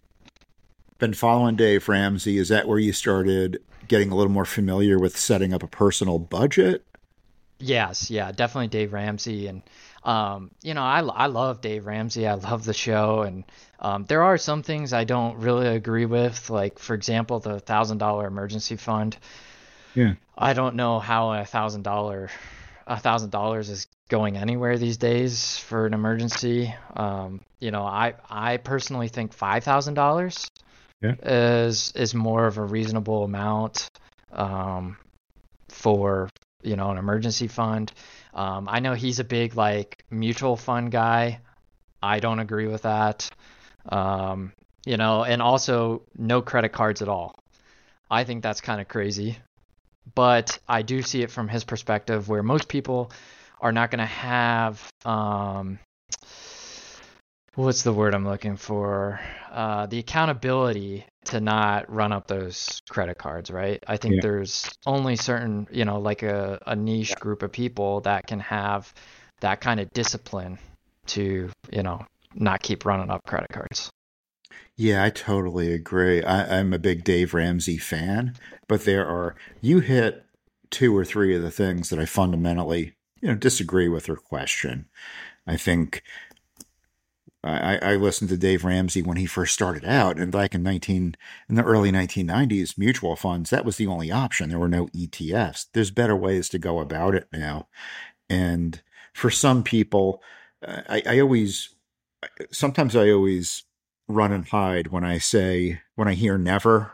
been 1.04 1.12
following 1.12 1.54
Dave 1.54 1.86
Ramsey. 1.86 2.38
Is 2.38 2.48
that 2.48 2.66
where 2.66 2.78
you 2.78 2.90
started 2.94 3.62
getting 3.88 4.10
a 4.10 4.14
little 4.14 4.32
more 4.32 4.46
familiar 4.46 4.98
with 4.98 5.18
setting 5.18 5.52
up 5.52 5.62
a 5.62 5.66
personal 5.66 6.18
budget? 6.18 6.82
Yes, 7.58 8.10
yeah, 8.10 8.32
definitely 8.32 8.68
Dave 8.68 8.94
Ramsey, 8.94 9.46
and 9.48 9.60
um, 10.02 10.50
you 10.62 10.72
know, 10.72 10.82
I 10.82 11.00
I 11.00 11.26
love 11.26 11.60
Dave 11.60 11.84
Ramsey. 11.84 12.26
I 12.26 12.34
love 12.34 12.64
the 12.64 12.72
show, 12.72 13.20
and 13.20 13.44
um, 13.80 14.06
there 14.06 14.22
are 14.22 14.38
some 14.38 14.62
things 14.62 14.94
I 14.94 15.04
don't 15.04 15.36
really 15.36 15.68
agree 15.68 16.06
with, 16.06 16.48
like 16.48 16.78
for 16.78 16.94
example, 16.94 17.38
the 17.38 17.60
thousand 17.60 17.98
dollar 17.98 18.26
emergency 18.26 18.76
fund. 18.76 19.18
Yeah. 19.94 20.14
I 20.38 20.54
don't 20.54 20.74
know 20.74 21.00
how 21.00 21.32
a 21.34 21.44
thousand 21.44 21.82
dollar 21.82 22.30
a 22.86 22.98
thousand 22.98 23.28
dollars 23.28 23.68
is 23.68 23.88
going 24.08 24.38
anywhere 24.38 24.78
these 24.78 24.96
days 24.96 25.58
for 25.58 25.84
an 25.84 25.92
emergency. 25.92 26.74
Um, 26.96 27.42
you 27.60 27.70
know, 27.70 27.84
I 27.84 28.14
I 28.30 28.56
personally 28.56 29.08
think 29.08 29.34
five 29.34 29.64
thousand 29.64 29.94
dollars 29.94 30.50
is 31.02 31.92
is 31.94 32.14
more 32.14 32.46
of 32.46 32.58
a 32.58 32.64
reasonable 32.64 33.24
amount 33.24 33.88
um, 34.32 34.96
for 35.68 36.28
you 36.62 36.76
know 36.76 36.90
an 36.90 36.98
emergency 36.98 37.48
fund. 37.48 37.92
Um, 38.32 38.68
I 38.68 38.80
know 38.80 38.94
he's 38.94 39.20
a 39.20 39.24
big 39.24 39.54
like 39.54 40.04
mutual 40.10 40.56
fund 40.56 40.90
guy. 40.90 41.40
I 42.02 42.20
don't 42.20 42.38
agree 42.38 42.66
with 42.66 42.82
that. 42.82 43.30
Um, 43.88 44.52
you 44.86 44.96
know, 44.96 45.24
and 45.24 45.40
also 45.40 46.02
no 46.16 46.42
credit 46.42 46.70
cards 46.70 47.02
at 47.02 47.08
all. 47.08 47.34
I 48.10 48.24
think 48.24 48.42
that's 48.42 48.60
kind 48.60 48.80
of 48.80 48.88
crazy. 48.88 49.38
But 50.14 50.58
I 50.68 50.82
do 50.82 51.00
see 51.00 51.22
it 51.22 51.30
from 51.30 51.48
his 51.48 51.64
perspective 51.64 52.28
where 52.28 52.42
most 52.42 52.68
people 52.68 53.10
are 53.60 53.72
not 53.72 53.90
going 53.90 54.00
to 54.00 54.04
have 54.04 54.92
um, 55.06 55.78
what's 57.54 57.82
the 57.82 57.92
word 57.92 58.14
I'm 58.14 58.26
looking 58.26 58.56
for? 58.56 59.20
Uh, 59.50 59.86
the 59.86 59.98
accountability 59.98 61.06
to 61.26 61.40
not 61.40 61.90
run 61.92 62.12
up 62.12 62.26
those 62.26 62.82
credit 62.88 63.18
cards, 63.18 63.50
right? 63.50 63.82
I 63.86 63.96
think 63.96 64.16
yeah. 64.16 64.20
there's 64.22 64.68
only 64.86 65.16
certain, 65.16 65.66
you 65.70 65.84
know, 65.84 65.98
like 65.98 66.22
a, 66.22 66.60
a 66.66 66.76
niche 66.76 67.14
group 67.16 67.42
of 67.42 67.52
people 67.52 68.00
that 68.02 68.26
can 68.26 68.40
have 68.40 68.92
that 69.40 69.60
kind 69.60 69.80
of 69.80 69.90
discipline 69.92 70.58
to, 71.06 71.50
you 71.72 71.82
know, 71.82 72.04
not 72.34 72.62
keep 72.62 72.84
running 72.84 73.10
up 73.10 73.24
credit 73.26 73.50
cards. 73.50 73.90
Yeah, 74.76 75.04
I 75.04 75.10
totally 75.10 75.72
agree. 75.72 76.22
I, 76.22 76.58
I'm 76.58 76.72
a 76.72 76.78
big 76.78 77.04
Dave 77.04 77.32
Ramsey 77.32 77.78
fan, 77.78 78.34
but 78.68 78.84
there 78.84 79.06
are, 79.06 79.36
you 79.60 79.78
hit 79.78 80.24
two 80.70 80.96
or 80.96 81.04
three 81.04 81.36
of 81.36 81.42
the 81.42 81.50
things 81.50 81.90
that 81.90 82.00
I 82.00 82.06
fundamentally, 82.06 82.94
you 83.20 83.28
know, 83.28 83.36
disagree 83.36 83.88
with 83.88 84.08
or 84.08 84.16
question. 84.16 84.86
I 85.46 85.56
think 85.56 86.02
I, 87.44 87.76
I, 87.82 87.96
listened 87.96 88.30
to 88.30 88.38
Dave 88.38 88.64
Ramsey 88.64 89.02
when 89.02 89.18
he 89.18 89.26
first 89.26 89.52
started 89.52 89.84
out, 89.84 90.18
and 90.18 90.32
back 90.32 90.54
in 90.54 90.62
nineteen 90.62 91.14
in 91.48 91.56
the 91.56 91.62
early 91.62 91.92
1990s, 91.92 92.78
mutual 92.78 93.16
funds 93.16 93.50
that 93.50 93.64
was 93.64 93.76
the 93.76 93.86
only 93.86 94.10
option. 94.10 94.48
There 94.48 94.58
were 94.58 94.68
no 94.68 94.86
ETFs. 94.88 95.66
There's 95.72 95.90
better 95.90 96.16
ways 96.16 96.48
to 96.50 96.58
go 96.58 96.80
about 96.80 97.14
it 97.14 97.28
now, 97.32 97.68
and 98.30 98.80
for 99.12 99.30
some 99.30 99.62
people, 99.62 100.22
I, 100.66 101.02
I 101.06 101.20
always 101.20 101.74
sometimes 102.50 102.96
I 102.96 103.10
always 103.10 103.64
run 104.08 104.32
and 104.32 104.46
hide 104.48 104.88
when 104.88 105.04
I 105.04 105.18
say 105.18 105.80
when 105.94 106.08
I 106.08 106.14
hear 106.14 106.38
never 106.38 106.92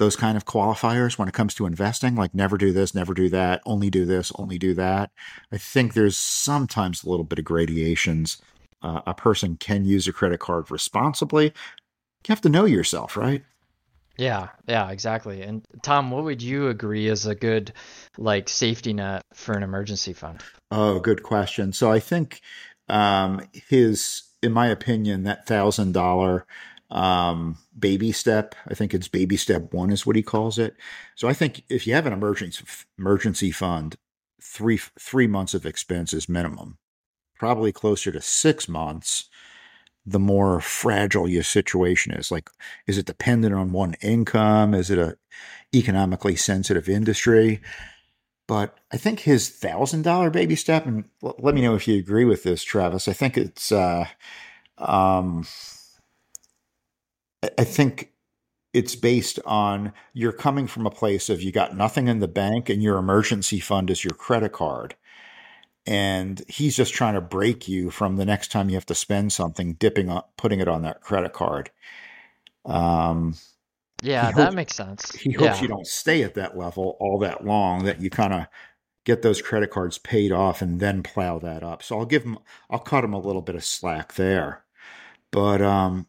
those 0.00 0.16
kind 0.16 0.34
of 0.34 0.46
qualifiers 0.46 1.18
when 1.18 1.28
it 1.28 1.34
comes 1.34 1.54
to 1.54 1.66
investing, 1.66 2.16
like 2.16 2.34
never 2.34 2.56
do 2.56 2.72
this, 2.72 2.94
never 2.94 3.12
do 3.12 3.28
that, 3.28 3.60
only 3.66 3.90
do 3.90 4.06
this, 4.06 4.32
only 4.36 4.58
do 4.58 4.72
that. 4.72 5.10
I 5.52 5.58
think 5.58 5.92
there's 5.92 6.16
sometimes 6.16 7.04
a 7.04 7.10
little 7.10 7.22
bit 7.22 7.38
of 7.38 7.44
gradations. 7.44 8.38
Uh, 8.82 9.02
a 9.06 9.12
person 9.12 9.58
can 9.58 9.84
use 9.84 10.08
a 10.08 10.12
credit 10.12 10.40
card 10.40 10.70
responsibly. 10.70 11.44
You 11.44 12.30
have 12.30 12.40
to 12.40 12.48
know 12.48 12.64
yourself, 12.64 13.14
right? 13.14 13.44
Yeah, 14.16 14.48
yeah, 14.66 14.90
exactly. 14.90 15.42
And 15.42 15.62
Tom, 15.82 16.10
what 16.10 16.24
would 16.24 16.40
you 16.40 16.68
agree 16.68 17.06
is 17.06 17.26
a 17.26 17.34
good 17.34 17.74
like 18.16 18.48
safety 18.48 18.94
net 18.94 19.22
for 19.34 19.52
an 19.52 19.62
emergency 19.62 20.14
fund? 20.14 20.40
Oh, 20.70 20.98
good 20.98 21.22
question. 21.22 21.74
So 21.74 21.92
I 21.92 22.00
think 22.00 22.40
um, 22.88 23.42
his, 23.52 24.22
in 24.42 24.52
my 24.52 24.68
opinion, 24.68 25.24
that 25.24 25.46
thousand 25.46 25.92
dollar 25.92 26.46
um, 26.90 27.56
baby 27.78 28.12
step. 28.12 28.54
I 28.68 28.74
think 28.74 28.92
it's 28.92 29.08
baby 29.08 29.36
step 29.36 29.72
one 29.72 29.90
is 29.90 30.04
what 30.04 30.16
he 30.16 30.22
calls 30.22 30.58
it. 30.58 30.74
So 31.14 31.28
I 31.28 31.32
think 31.32 31.64
if 31.68 31.86
you 31.86 31.94
have 31.94 32.06
an 32.06 32.12
emergency 32.12 32.64
emergency 32.98 33.50
fund, 33.50 33.96
three 34.42 34.78
three 34.98 35.26
months 35.26 35.54
of 35.54 35.66
expenses 35.66 36.28
minimum, 36.28 36.78
probably 37.38 37.72
closer 37.72 38.12
to 38.12 38.20
six 38.20 38.68
months. 38.68 39.28
The 40.06 40.18
more 40.18 40.62
fragile 40.62 41.28
your 41.28 41.42
situation 41.42 42.12
is, 42.12 42.30
like, 42.30 42.48
is 42.86 42.96
it 42.96 43.04
dependent 43.04 43.54
on 43.54 43.70
one 43.70 43.94
income? 44.00 44.72
Is 44.72 44.90
it 44.90 44.98
a 44.98 45.18
economically 45.74 46.36
sensitive 46.36 46.88
industry? 46.88 47.60
But 48.48 48.78
I 48.90 48.96
think 48.96 49.20
his 49.20 49.50
thousand 49.50 50.02
dollar 50.02 50.30
baby 50.30 50.56
step, 50.56 50.86
and 50.86 51.04
let 51.22 51.54
me 51.54 51.60
know 51.60 51.74
if 51.74 51.86
you 51.86 51.98
agree 51.98 52.24
with 52.24 52.42
this, 52.42 52.64
Travis. 52.64 53.08
I 53.08 53.12
think 53.12 53.36
it's 53.36 53.70
uh, 53.70 54.06
um, 54.78 55.46
I 57.42 57.64
think 57.64 58.12
it's 58.72 58.94
based 58.94 59.38
on 59.44 59.92
you're 60.12 60.32
coming 60.32 60.66
from 60.66 60.86
a 60.86 60.90
place 60.90 61.28
of 61.28 61.42
you 61.42 61.50
got 61.50 61.76
nothing 61.76 62.08
in 62.08 62.20
the 62.20 62.28
bank 62.28 62.68
and 62.68 62.82
your 62.82 62.98
emergency 62.98 63.60
fund 63.60 63.90
is 63.90 64.04
your 64.04 64.14
credit 64.14 64.52
card. 64.52 64.94
And 65.86 66.42
he's 66.46 66.76
just 66.76 66.94
trying 66.94 67.14
to 67.14 67.20
break 67.20 67.66
you 67.66 67.90
from 67.90 68.16
the 68.16 68.26
next 68.26 68.52
time 68.52 68.68
you 68.68 68.76
have 68.76 68.86
to 68.86 68.94
spend 68.94 69.32
something, 69.32 69.72
dipping 69.74 70.10
up, 70.10 70.32
putting 70.36 70.60
it 70.60 70.68
on 70.68 70.82
that 70.82 71.00
credit 71.00 71.32
card. 71.32 71.70
Um, 72.64 73.34
yeah, 74.02 74.30
that 74.32 74.54
makes 74.54 74.74
sense. 74.74 75.10
He 75.12 75.32
hopes 75.32 75.56
yeah. 75.56 75.62
you 75.62 75.68
don't 75.68 75.86
stay 75.86 76.22
at 76.22 76.34
that 76.34 76.56
level 76.56 76.96
all 77.00 77.18
that 77.20 77.44
long, 77.44 77.84
that 77.84 78.00
you 78.00 78.10
kind 78.10 78.34
of 78.34 78.46
get 79.04 79.22
those 79.22 79.42
credit 79.42 79.70
cards 79.70 79.98
paid 79.98 80.30
off 80.30 80.60
and 80.62 80.78
then 80.78 81.02
plow 81.02 81.38
that 81.38 81.62
up. 81.62 81.82
So 81.82 81.98
I'll 81.98 82.06
give 82.06 82.24
him, 82.24 82.38
I'll 82.68 82.78
cut 82.78 83.02
him 83.02 83.14
a 83.14 83.20
little 83.20 83.42
bit 83.42 83.56
of 83.56 83.64
slack 83.64 84.14
there. 84.14 84.64
But 85.30 85.62
um, 85.62 86.06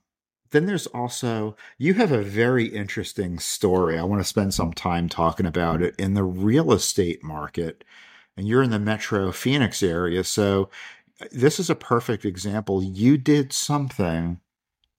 then 0.52 0.66
there's 0.66 0.88
also, 0.88 1.56
you 1.78 1.96
have 1.96 2.12
a 2.12 2.22
very 2.22 2.66
interesting 2.66 3.40
story. 3.40 3.98
I 3.98 4.04
want 4.04 4.22
to 4.22 4.28
spend 4.28 4.54
some 4.54 4.74
time 4.74 5.10
talking 5.10 5.46
about 5.46 5.82
it 5.82 5.96
in 5.98 6.14
the 6.14 6.24
real 6.24 6.72
estate 6.74 7.24
market. 7.24 7.84
And 8.38 8.48
you're 8.48 8.64
in 8.64 8.70
the 8.70 8.80
metro 8.80 9.32
Phoenix 9.32 9.82
area. 9.82 10.24
So 10.24 10.70
this 11.32 11.60
is 11.60 11.70
a 11.70 11.76
perfect 11.76 12.26
example. 12.26 12.84
You 12.84 13.18
did 13.18 13.54
something 13.54 14.40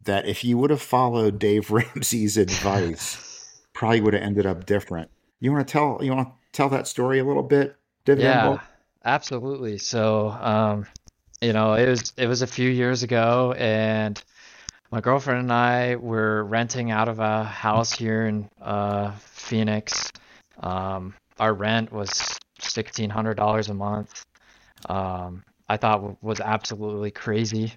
that 0.04 0.26
if 0.26 0.42
you 0.42 0.58
would 0.58 0.70
have 0.70 0.82
followed 0.82 1.38
Dave 1.38 1.70
Ramsey's 1.70 2.36
advice, 2.36 3.60
probably 3.74 4.00
would 4.00 4.14
have 4.14 4.22
ended 4.22 4.46
up 4.46 4.64
different. 4.64 5.10
You 5.40 5.52
want 5.52 5.66
to 5.66 5.72
tell, 5.72 5.98
you 6.02 6.14
want 6.14 6.28
to 6.28 6.34
tell 6.52 6.70
that 6.70 6.86
story 6.86 7.18
a 7.18 7.24
little 7.24 7.42
bit? 7.42 7.76
yeah, 8.06 8.58
absolutely. 9.04 9.78
So, 9.78 10.30
um, 10.30 10.86
you 11.42 11.52
know, 11.52 11.74
it 11.74 11.88
was, 11.88 12.12
it 12.16 12.26
was 12.26 12.40
a 12.40 12.46
few 12.46 12.70
years 12.70 13.02
ago 13.02 13.54
and, 13.58 14.22
my 14.92 15.00
girlfriend 15.00 15.40
and 15.40 15.52
I 15.52 15.96
were 15.96 16.44
renting 16.44 16.90
out 16.90 17.08
of 17.08 17.18
a 17.18 17.44
house 17.44 17.92
here 17.92 18.26
in 18.26 18.48
uh, 18.60 19.12
Phoenix. 19.12 20.12
Um, 20.60 21.14
our 21.40 21.54
rent 21.54 21.90
was 21.90 22.38
sixteen 22.58 23.08
hundred 23.08 23.38
dollars 23.38 23.70
a 23.70 23.74
month. 23.74 24.22
Um, 24.88 25.42
I 25.66 25.78
thought 25.78 26.22
was 26.22 26.40
absolutely 26.40 27.10
crazy, 27.10 27.72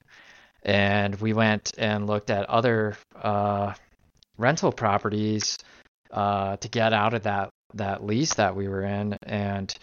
and 0.64 1.16
we 1.22 1.32
went 1.32 1.72
and 1.78 2.06
looked 2.06 2.30
at 2.30 2.50
other 2.50 2.98
uh, 3.16 3.74
rental 4.38 4.74
properties 4.74 5.58
uh, 6.12 6.58
to 6.58 6.68
get 6.68 6.92
out 6.92 7.14
of 7.14 7.24
that 7.24 7.50
that 7.76 8.06
lease 8.06 8.34
that 8.34 8.58
we 8.58 8.68
were 8.68 8.84
in, 8.84 9.18
and 9.24 9.74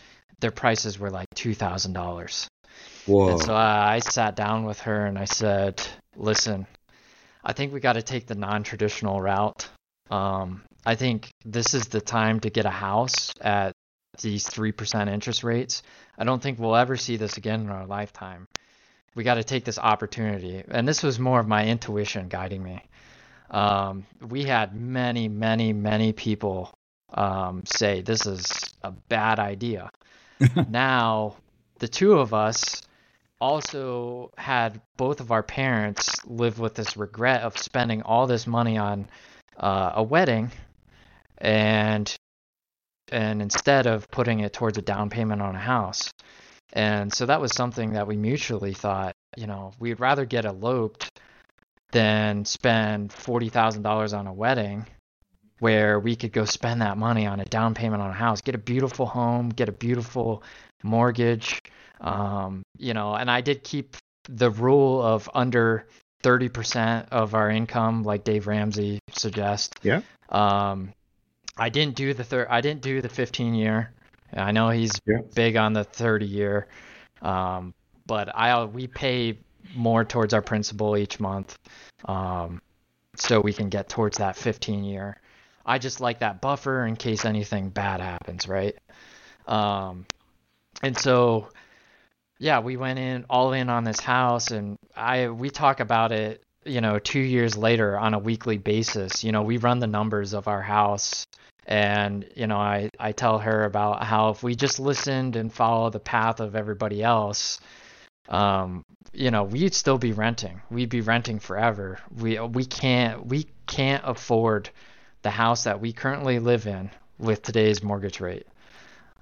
their 0.41 0.51
prices 0.51 0.99
were 0.99 1.11
like 1.11 1.29
two 1.35 1.55
thousand 1.55 1.95
dollars. 1.95 2.47
Whoa! 3.07 3.31
And 3.31 3.41
so 3.41 3.55
I, 3.55 3.95
I 3.95 3.99
sat 4.01 4.37
down 4.37 4.65
with 4.65 4.81
her 4.81 5.07
and 5.07 5.19
I 5.19 5.25
said, 5.25 5.83
"Listen, 6.15 6.67
I 7.45 7.53
think 7.53 7.73
we 7.73 7.81
got 7.81 7.95
to 7.95 8.03
take 8.03 8.27
the 8.27 8.35
non-traditional 8.35 9.21
route. 9.21 9.69
Um, 10.11 10.63
I 10.85 10.95
think 10.95 11.31
this 11.45 11.75
is 11.75 11.89
the 11.89 12.01
time 12.01 12.41
to 12.41 12.51
get 12.51 12.67
a 12.67 12.71
house 12.71 13.33
at 13.41 13.73
these 14.21 14.47
three 14.47 14.73
percent 14.73 15.09
interest 15.09 15.43
rates. 15.43 15.83
I 16.19 16.25
don't 16.25 16.43
think 16.43 16.59
we'll 16.59 16.77
ever 16.77 16.97
see 16.97 17.17
this 17.17 17.37
again 17.37 17.61
in 17.61 17.71
our 17.71 17.87
lifetime. 17.87 18.47
We 19.15 19.25
got 19.25 19.35
to 19.35 19.45
take 19.45 19.65
this 19.65 19.79
opportunity, 19.79 20.63
and 20.69 20.87
this 20.87 21.03
was 21.03 21.19
more 21.19 21.41
of 21.41 21.49
my 21.49 21.67
intuition 21.67 22.29
guiding 22.29 22.63
me. 22.63 22.83
Um, 23.51 24.07
we 24.27 24.45
had 24.45 24.75
many, 24.75 25.29
many, 25.29 25.73
many 25.73 26.13
people 26.13 26.73
um, 27.13 27.63
say 27.67 28.01
this 28.01 28.27
is 28.27 28.51
a 28.83 28.91
bad 28.91 29.39
idea. 29.39 29.91
now, 30.69 31.37
the 31.79 31.89
two 31.89 32.15
of 32.15 32.33
us 32.33 32.83
also 33.43 34.31
had 34.39 34.81
both 34.97 35.21
of 35.21 35.33
our 35.33 35.43
parents 35.43 36.25
live 36.25 36.61
with 36.61 36.77
this 36.77 36.97
regret 36.97 37.43
of 37.43 37.59
spending 37.59 38.03
all 38.03 38.29
this 38.29 38.47
money 38.47 38.79
on 38.79 39.09
uh, 39.57 39.93
a 39.97 40.03
wedding. 40.03 40.53
And 41.39 42.15
and 43.11 43.43
instead 43.43 43.87
of 43.87 44.09
putting 44.11 44.41
it 44.41 44.53
towards 44.53 44.79
a 44.79 44.83
down 44.83 45.11
payment 45.11 45.43
on 45.43 45.57
a 45.57 45.59
house. 45.59 46.13
And 46.73 47.13
so 47.13 47.27
that 47.27 47.41
was 47.41 47.53
something 47.53 47.95
that 47.95 48.07
we 48.07 48.17
mutually 48.17 48.75
thought 48.75 49.13
you 49.37 49.47
know 49.49 49.73
we'd 49.81 49.99
rather 49.99 50.25
get 50.25 50.45
eloped 50.45 51.11
than 51.91 52.45
spend 52.45 53.11
$40,000 53.11 54.19
on 54.19 54.27
a 54.27 54.33
wedding 54.33 54.87
where 55.59 55.99
we 55.99 56.17
could 56.17 56.33
go 56.33 56.45
spend 56.45 56.81
that 56.81 56.97
money 56.97 57.27
on 57.27 57.41
a 57.41 57.45
down 57.45 57.75
payment 57.75 58.03
on 58.03 58.11
a 58.11 58.15
house 58.15 58.41
get 58.41 58.55
a 58.55 58.59
beautiful 58.59 59.07
home 59.07 59.49
get 59.49 59.69
a 59.69 59.73
beautiful 59.73 60.43
mortgage 60.83 61.63
um, 62.03 62.63
you 62.77 62.95
know, 62.95 63.15
and 63.15 63.31
I 63.31 63.41
did 63.41 63.65
keep 63.65 63.97
the 64.29 64.51
rule 64.51 65.01
of 65.01 65.31
under 65.35 65.87
30% 66.23 67.09
of 67.11 67.35
our 67.35 67.51
income, 67.51 68.03
like 68.03 68.25
Dave 68.25 68.47
Ramsey 68.47 68.99
suggests. 69.11 69.75
Yeah. 69.83 70.03
Um, 70.29 70.93
I 71.57 71.69
didn't 71.69 71.97
do 71.97 72.15
the 72.15 72.25
third. 72.25 72.49
I 72.51 72.61
didn't 72.61 72.83
do 72.83 73.01
the 73.01 73.09
15 73.09 73.55
year. 73.55 73.93
I 74.35 74.53
know 74.53 74.71
he's 74.71 75.01
yeah. 75.07 75.19
big 75.35 75.57
on 75.57 75.75
the 75.75 75.85
30 75.85 76.27
year, 76.27 76.69
um, 77.21 77.75
but 78.07 78.35
I 78.35 78.65
we 78.65 78.87
pay 78.87 79.39
more 79.75 80.05
towards 80.05 80.33
our 80.33 80.41
principal 80.41 80.97
each 80.97 81.21
month, 81.21 81.59
um, 82.07 82.63
so 83.17 83.41
we 83.41 83.53
can 83.53 83.69
get 83.69 83.91
towards 83.91 84.19
that 84.19 84.37
15 84.37 84.85
year. 84.85 85.19
I 85.67 85.79
just 85.79 86.01
like 86.01 86.21
that 86.21 86.41
buffer 86.41 86.87
in 86.87 86.97
case 86.97 87.27
anything 87.27 87.69
bad 87.69 88.01
happens, 88.01 88.49
right? 88.49 88.75
Um, 89.47 90.07
and 90.83 90.97
so 90.97 91.49
yeah, 92.43 92.59
we 92.59 92.77
went 92.77 92.99
in 92.99 93.25
all 93.31 93.53
in 93.53 93.71
on 93.71 93.85
this 93.85 94.01
house, 94.01 94.51
and 94.51 94.77
I 94.97 95.29
we 95.29 95.49
talk 95.49 95.79
about 95.79 96.11
it, 96.11 96.43
you 96.65 96.81
know, 96.81 96.99
two 96.99 97.21
years 97.21 97.57
later 97.57 97.97
on 97.97 98.15
a 98.15 98.19
weekly 98.19 98.59
basis. 98.59 99.23
You 99.23 99.31
know, 99.31 99.43
we 99.43 99.59
run 99.59 99.79
the 99.79 99.87
numbers 99.87 100.33
of 100.33 100.49
our 100.49 100.61
house, 100.61 101.25
and 101.67 102.27
you 102.35 102.49
know, 102.49 102.57
I 102.57 102.91
I 102.99 103.13
tell 103.13 103.39
her 103.39 103.65
about 103.65 104.03
how 104.03 104.31
if 104.31 104.43
we 104.43 104.57
just 104.57 104.81
listened 104.81 105.37
and 105.37 105.53
follow 105.53 105.91
the 105.91 106.01
path 106.01 106.41
of 106.41 106.57
everybody 106.57 107.01
else, 107.01 107.61
um, 108.29 108.85
you 109.13 109.31
know, 109.31 109.45
we'd 109.45 109.73
still 109.73 109.99
be 109.99 110.11
renting. 110.11 110.61
We'd 110.69 110.91
be 110.91 111.01
renting 111.01 111.39
forever. 111.39 112.01
We 112.19 112.41
we 112.41 112.65
can't 112.65 113.25
we 113.25 113.47
can't 113.69 114.03
afford 114.05 114.69
the 115.23 115.31
house 115.31 115.63
that 115.63 115.81
we 115.81 115.93
currently 115.93 116.41
live 116.41 116.67
in 116.67 116.91
with 117.21 117.41
today's 117.43 117.85
mortgage 117.85 118.19
rate. 118.19 118.49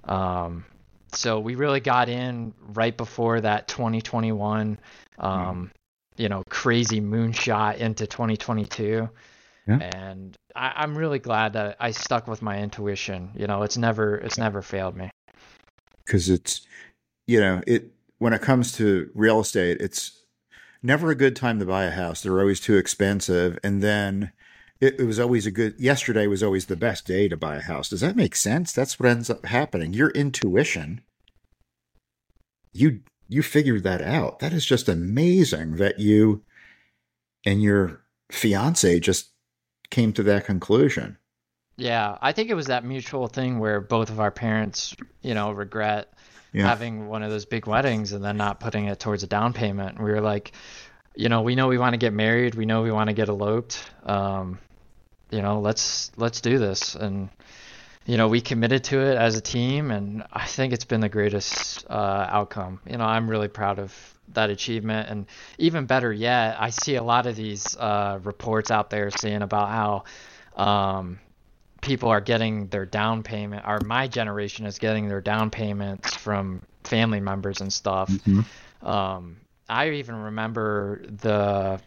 Um, 0.05 0.65
so 1.13 1.39
we 1.39 1.55
really 1.55 1.79
got 1.79 2.09
in 2.09 2.53
right 2.73 2.95
before 2.95 3.41
that 3.41 3.67
2021, 3.67 4.79
um, 5.19 5.29
mm. 5.29 5.69
you 6.17 6.29
know, 6.29 6.43
crazy 6.49 7.01
moonshot 7.01 7.77
into 7.77 8.07
2022. 8.07 9.09
Yeah. 9.67 9.75
And 9.75 10.37
I, 10.55 10.83
am 10.83 10.97
really 10.97 11.19
glad 11.19 11.53
that 11.53 11.77
I 11.79 11.91
stuck 11.91 12.27
with 12.27 12.41
my 12.41 12.59
intuition. 12.59 13.31
You 13.35 13.47
know, 13.47 13.63
it's 13.63 13.77
never 13.77 14.15
it's 14.15 14.37
never 14.37 14.61
failed 14.61 14.95
me. 14.95 15.11
Because 16.05 16.29
it's, 16.29 16.65
you 17.27 17.39
know, 17.39 17.61
it 17.67 17.91
when 18.17 18.33
it 18.33 18.41
comes 18.41 18.71
to 18.73 19.09
real 19.13 19.39
estate, 19.39 19.77
it's 19.79 20.23
never 20.81 21.11
a 21.11 21.15
good 21.15 21.35
time 21.35 21.59
to 21.59 21.65
buy 21.65 21.83
a 21.83 21.91
house. 21.91 22.21
They're 22.21 22.39
always 22.39 22.59
too 22.59 22.77
expensive, 22.77 23.59
and 23.63 23.83
then 23.83 24.31
it, 24.81 24.99
it, 24.99 25.03
was 25.03 25.19
always 25.19 25.45
a 25.45 25.51
good 25.51 25.79
yesterday 25.79 26.27
was 26.27 26.43
always 26.43 26.65
the 26.65 26.75
best 26.75 27.05
day 27.05 27.27
to 27.29 27.37
buy 27.37 27.55
a 27.55 27.61
house. 27.61 27.89
Does 27.89 28.01
that 28.01 28.15
make 28.15 28.35
sense? 28.35 28.73
That's 28.73 28.99
what 28.99 29.09
ends 29.09 29.29
up 29.29 29.45
happening. 29.45 29.93
Your 29.93 30.09
intuition 30.09 31.01
you 32.73 33.01
you 33.27 33.41
figured 33.43 33.83
that 33.83 34.01
out. 34.01 34.39
That 34.39 34.53
is 34.53 34.65
just 34.65 34.89
amazing 34.89 35.75
that 35.75 35.99
you 35.99 36.43
and 37.45 37.61
your 37.61 38.01
fiance 38.31 38.99
just 38.99 39.29
came 39.89 40.13
to 40.13 40.23
that 40.23 40.45
conclusion. 40.45 41.17
Yeah 41.77 42.17
i 42.21 42.31
think 42.31 42.49
it 42.49 42.53
was 42.53 42.67
that 42.67 42.83
mutual 42.83 43.27
thing 43.27 43.57
where 43.57 43.81
both 43.81 44.09
of 44.09 44.19
our 44.19 44.29
parents 44.29 44.93
you 45.21 45.33
know 45.33 45.51
regret 45.51 46.13
yeah. 46.53 46.67
having 46.67 47.07
one 47.07 47.23
of 47.23 47.31
those 47.31 47.45
big 47.45 47.65
weddings 47.65 48.11
and 48.11 48.23
then 48.23 48.37
not 48.37 48.59
putting 48.59 48.85
it 48.85 48.99
towards 48.99 49.23
a 49.23 49.27
down 49.27 49.53
payment. 49.53 49.99
We 49.99 50.11
were 50.11 50.21
like 50.21 50.51
you 51.15 51.29
know 51.29 51.41
we 51.41 51.55
know 51.55 51.67
we 51.67 51.77
want 51.77 51.93
to 51.93 51.97
get 51.97 52.13
married. 52.13 52.55
We 52.55 52.65
know 52.65 52.81
we 52.81 52.91
want 52.91 53.09
to 53.09 53.13
get 53.13 53.29
eloped. 53.29 53.79
Um, 54.03 54.59
you 55.31 55.41
know, 55.41 55.59
let's 55.59 56.11
let's 56.17 56.41
do 56.41 56.59
this. 56.59 56.95
And 56.95 57.29
you 58.05 58.17
know, 58.17 58.27
we 58.27 58.41
committed 58.41 58.83
to 58.85 58.99
it 58.99 59.17
as 59.17 59.35
a 59.35 59.41
team, 59.41 59.91
and 59.91 60.23
I 60.31 60.45
think 60.45 60.73
it's 60.73 60.85
been 60.85 61.01
the 61.01 61.09
greatest 61.09 61.85
uh, 61.89 62.27
outcome. 62.29 62.79
You 62.89 62.97
know, 62.97 63.05
I'm 63.05 63.29
really 63.29 63.47
proud 63.47 63.79
of 63.79 63.95
that 64.29 64.49
achievement, 64.49 65.09
and 65.09 65.25
even 65.57 65.85
better 65.85 66.11
yet, 66.11 66.57
I 66.59 66.69
see 66.69 66.95
a 66.95 67.03
lot 67.03 67.27
of 67.27 67.35
these 67.35 67.75
uh, 67.77 68.19
reports 68.23 68.71
out 68.71 68.89
there 68.89 69.09
saying 69.11 69.41
about 69.41 69.69
how. 69.69 70.03
Um, 70.55 71.19
people 71.81 72.09
are 72.09 72.21
getting 72.21 72.67
their 72.67 72.85
down 72.85 73.23
payment 73.23 73.63
or 73.67 73.79
my 73.83 74.07
generation 74.07 74.67
is 74.67 74.77
getting 74.77 75.07
their 75.07 75.19
down 75.19 75.49
payments 75.49 76.15
from 76.15 76.61
family 76.83 77.19
members 77.19 77.59
and 77.59 77.73
stuff 77.73 78.07
mm-hmm. 78.07 78.87
um, 78.87 79.37
i 79.67 79.89
even 79.89 80.15
remember 80.15 81.01
the 81.07 81.81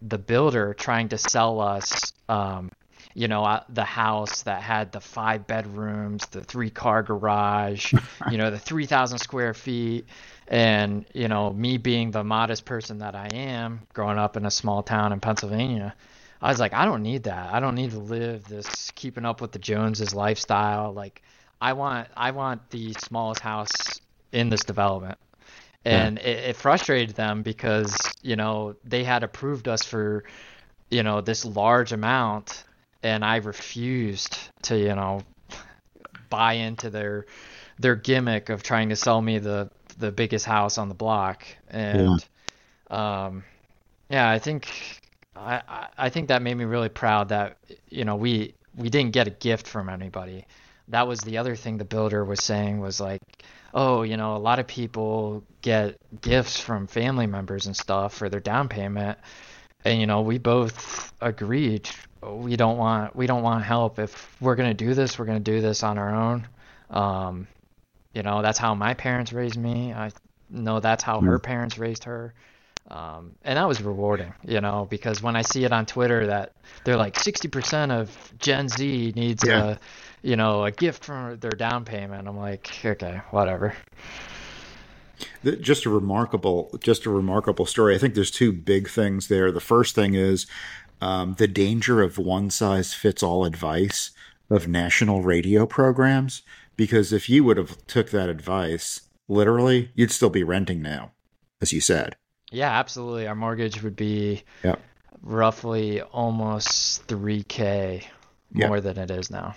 the 0.00 0.18
builder 0.18 0.74
trying 0.74 1.08
to 1.10 1.18
sell 1.18 1.60
us 1.60 2.12
um, 2.28 2.70
you 3.14 3.28
know, 3.28 3.44
uh, 3.44 3.62
the 3.68 3.84
house 3.84 4.42
that 4.42 4.60
had 4.60 4.90
the 4.90 5.00
five 5.00 5.46
bedrooms, 5.46 6.26
the 6.26 6.42
three 6.42 6.70
car 6.70 7.02
garage, 7.02 7.94
you 8.30 8.36
know, 8.36 8.50
the 8.50 8.58
3,000 8.58 9.18
square 9.18 9.54
feet. 9.54 10.06
And, 10.48 11.06
you 11.14 11.28
know, 11.28 11.50
me 11.50 11.78
being 11.78 12.10
the 12.10 12.24
modest 12.24 12.64
person 12.64 12.98
that 12.98 13.14
I 13.14 13.28
am, 13.32 13.82
growing 13.94 14.18
up 14.18 14.36
in 14.36 14.44
a 14.44 14.50
small 14.50 14.82
town 14.82 15.12
in 15.12 15.20
Pennsylvania, 15.20 15.94
I 16.42 16.48
was 16.48 16.60
like, 16.60 16.74
I 16.74 16.84
don't 16.84 17.02
need 17.02 17.22
that. 17.22 17.54
I 17.54 17.60
don't 17.60 17.76
need 17.76 17.92
to 17.92 18.00
live 18.00 18.44
this 18.44 18.90
keeping 18.94 19.24
up 19.24 19.40
with 19.40 19.52
the 19.52 19.58
Joneses 19.58 20.12
lifestyle. 20.12 20.92
Like, 20.92 21.22
I 21.60 21.72
want, 21.72 22.08
I 22.16 22.32
want 22.32 22.68
the 22.70 22.92
smallest 22.94 23.40
house 23.40 24.00
in 24.32 24.50
this 24.50 24.64
development. 24.64 25.18
And 25.84 26.18
yeah. 26.18 26.28
it, 26.28 26.50
it 26.50 26.56
frustrated 26.56 27.14
them 27.14 27.42
because, 27.42 27.96
you 28.22 28.36
know, 28.36 28.74
they 28.84 29.04
had 29.04 29.22
approved 29.22 29.68
us 29.68 29.84
for, 29.84 30.24
you 30.90 31.02
know, 31.02 31.20
this 31.20 31.44
large 31.44 31.92
amount 31.92 32.64
and 33.04 33.24
I 33.24 33.36
refused 33.36 34.36
to, 34.62 34.76
you 34.76 34.94
know, 34.94 35.20
buy 36.30 36.54
into 36.54 36.90
their 36.90 37.26
their 37.78 37.94
gimmick 37.94 38.48
of 38.48 38.62
trying 38.62 38.88
to 38.88 38.96
sell 38.96 39.20
me 39.20 39.38
the 39.38 39.70
the 39.98 40.10
biggest 40.10 40.46
house 40.46 40.78
on 40.78 40.88
the 40.88 40.94
block. 40.94 41.46
And 41.68 42.26
yeah, 42.90 43.26
um, 43.26 43.44
yeah 44.08 44.28
I 44.28 44.38
think 44.38 44.68
I 45.36 45.88
I 45.96 46.08
think 46.08 46.28
that 46.28 46.42
made 46.42 46.54
me 46.54 46.64
really 46.64 46.88
proud 46.88 47.28
that 47.28 47.58
you 47.88 48.04
know 48.04 48.16
we 48.16 48.54
we 48.76 48.88
didn't 48.88 49.12
get 49.12 49.28
a 49.28 49.30
gift 49.30 49.68
from 49.68 49.88
anybody. 49.88 50.46
That 50.88 51.06
was 51.06 51.20
the 51.20 51.38
other 51.38 51.56
thing 51.56 51.78
the 51.78 51.84
builder 51.84 52.24
was 52.24 52.42
saying 52.42 52.80
was 52.80 53.00
like, 53.00 53.22
oh, 53.72 54.02
you 54.02 54.16
know, 54.16 54.36
a 54.36 54.38
lot 54.38 54.58
of 54.58 54.66
people 54.66 55.44
get 55.62 55.96
gifts 56.20 56.58
from 56.60 56.86
family 56.86 57.26
members 57.26 57.66
and 57.66 57.76
stuff 57.76 58.14
for 58.14 58.28
their 58.28 58.40
down 58.40 58.68
payment. 58.68 59.18
And 59.84 60.00
you 60.00 60.06
know, 60.06 60.22
we 60.22 60.38
both 60.38 61.12
agreed 61.20 61.88
we 62.32 62.56
don't 62.56 62.78
want 62.78 63.14
we 63.14 63.26
don't 63.26 63.42
want 63.42 63.64
help. 63.64 63.98
If 63.98 64.36
we're 64.40 64.54
gonna 64.54 64.74
do 64.74 64.94
this, 64.94 65.18
we're 65.18 65.26
gonna 65.26 65.40
do 65.40 65.60
this 65.60 65.82
on 65.82 65.98
our 65.98 66.14
own. 66.14 66.48
Um, 66.90 67.46
you 68.12 68.22
know, 68.22 68.42
that's 68.42 68.58
how 68.58 68.74
my 68.74 68.94
parents 68.94 69.32
raised 69.32 69.58
me. 69.58 69.92
I 69.92 70.10
know 70.48 70.80
that's 70.80 71.02
how 71.02 71.20
her 71.20 71.38
hmm. 71.38 71.42
parents 71.42 71.78
raised 71.78 72.04
her. 72.04 72.34
Um, 72.90 73.34
and 73.44 73.56
that 73.56 73.66
was 73.66 73.82
rewarding, 73.82 74.34
you 74.44 74.60
know, 74.60 74.86
because 74.90 75.22
when 75.22 75.36
I 75.36 75.42
see 75.42 75.64
it 75.64 75.72
on 75.72 75.86
Twitter 75.86 76.26
that 76.26 76.52
they're 76.84 76.98
like 76.98 77.14
60% 77.14 77.90
of 77.90 78.32
Gen 78.38 78.68
Z 78.68 79.14
needs 79.16 79.42
yeah. 79.46 79.64
a, 79.64 79.78
you 80.20 80.36
know, 80.36 80.64
a 80.64 80.70
gift 80.70 81.02
from 81.02 81.38
their 81.38 81.50
down 81.50 81.86
payment. 81.86 82.28
I'm 82.28 82.36
like, 82.36 82.70
okay, 82.84 83.22
whatever. 83.30 83.74
Just 85.60 85.86
a 85.86 85.90
remarkable, 85.90 86.76
just 86.80 87.06
a 87.06 87.10
remarkable 87.10 87.66
story. 87.66 87.94
I 87.94 87.98
think 87.98 88.14
there's 88.14 88.30
two 88.30 88.52
big 88.52 88.88
things 88.88 89.28
there. 89.28 89.52
The 89.52 89.60
first 89.60 89.94
thing 89.94 90.14
is 90.14 90.46
um, 91.00 91.34
the 91.38 91.48
danger 91.48 92.02
of 92.02 92.18
one 92.18 92.50
size 92.50 92.94
fits 92.94 93.22
all 93.22 93.44
advice 93.44 94.10
of 94.50 94.68
national 94.68 95.22
radio 95.22 95.66
programs 95.66 96.42
because 96.76 97.12
if 97.12 97.28
you 97.28 97.44
would 97.44 97.56
have 97.56 97.86
took 97.86 98.10
that 98.10 98.28
advice 98.28 99.02
literally 99.28 99.90
you'd 99.94 100.10
still 100.10 100.30
be 100.30 100.42
renting 100.42 100.82
now 100.82 101.12
as 101.60 101.72
you 101.72 101.80
said 101.80 102.16
yeah 102.50 102.70
absolutely 102.78 103.26
our 103.26 103.34
mortgage 103.34 103.82
would 103.82 103.96
be 103.96 104.42
yep. 104.62 104.80
roughly 105.22 106.02
almost 106.02 107.06
3k 107.06 108.04
more 108.52 108.76
yep. 108.76 108.84
than 108.84 108.98
it 108.98 109.10
is 109.10 109.30
now 109.30 109.54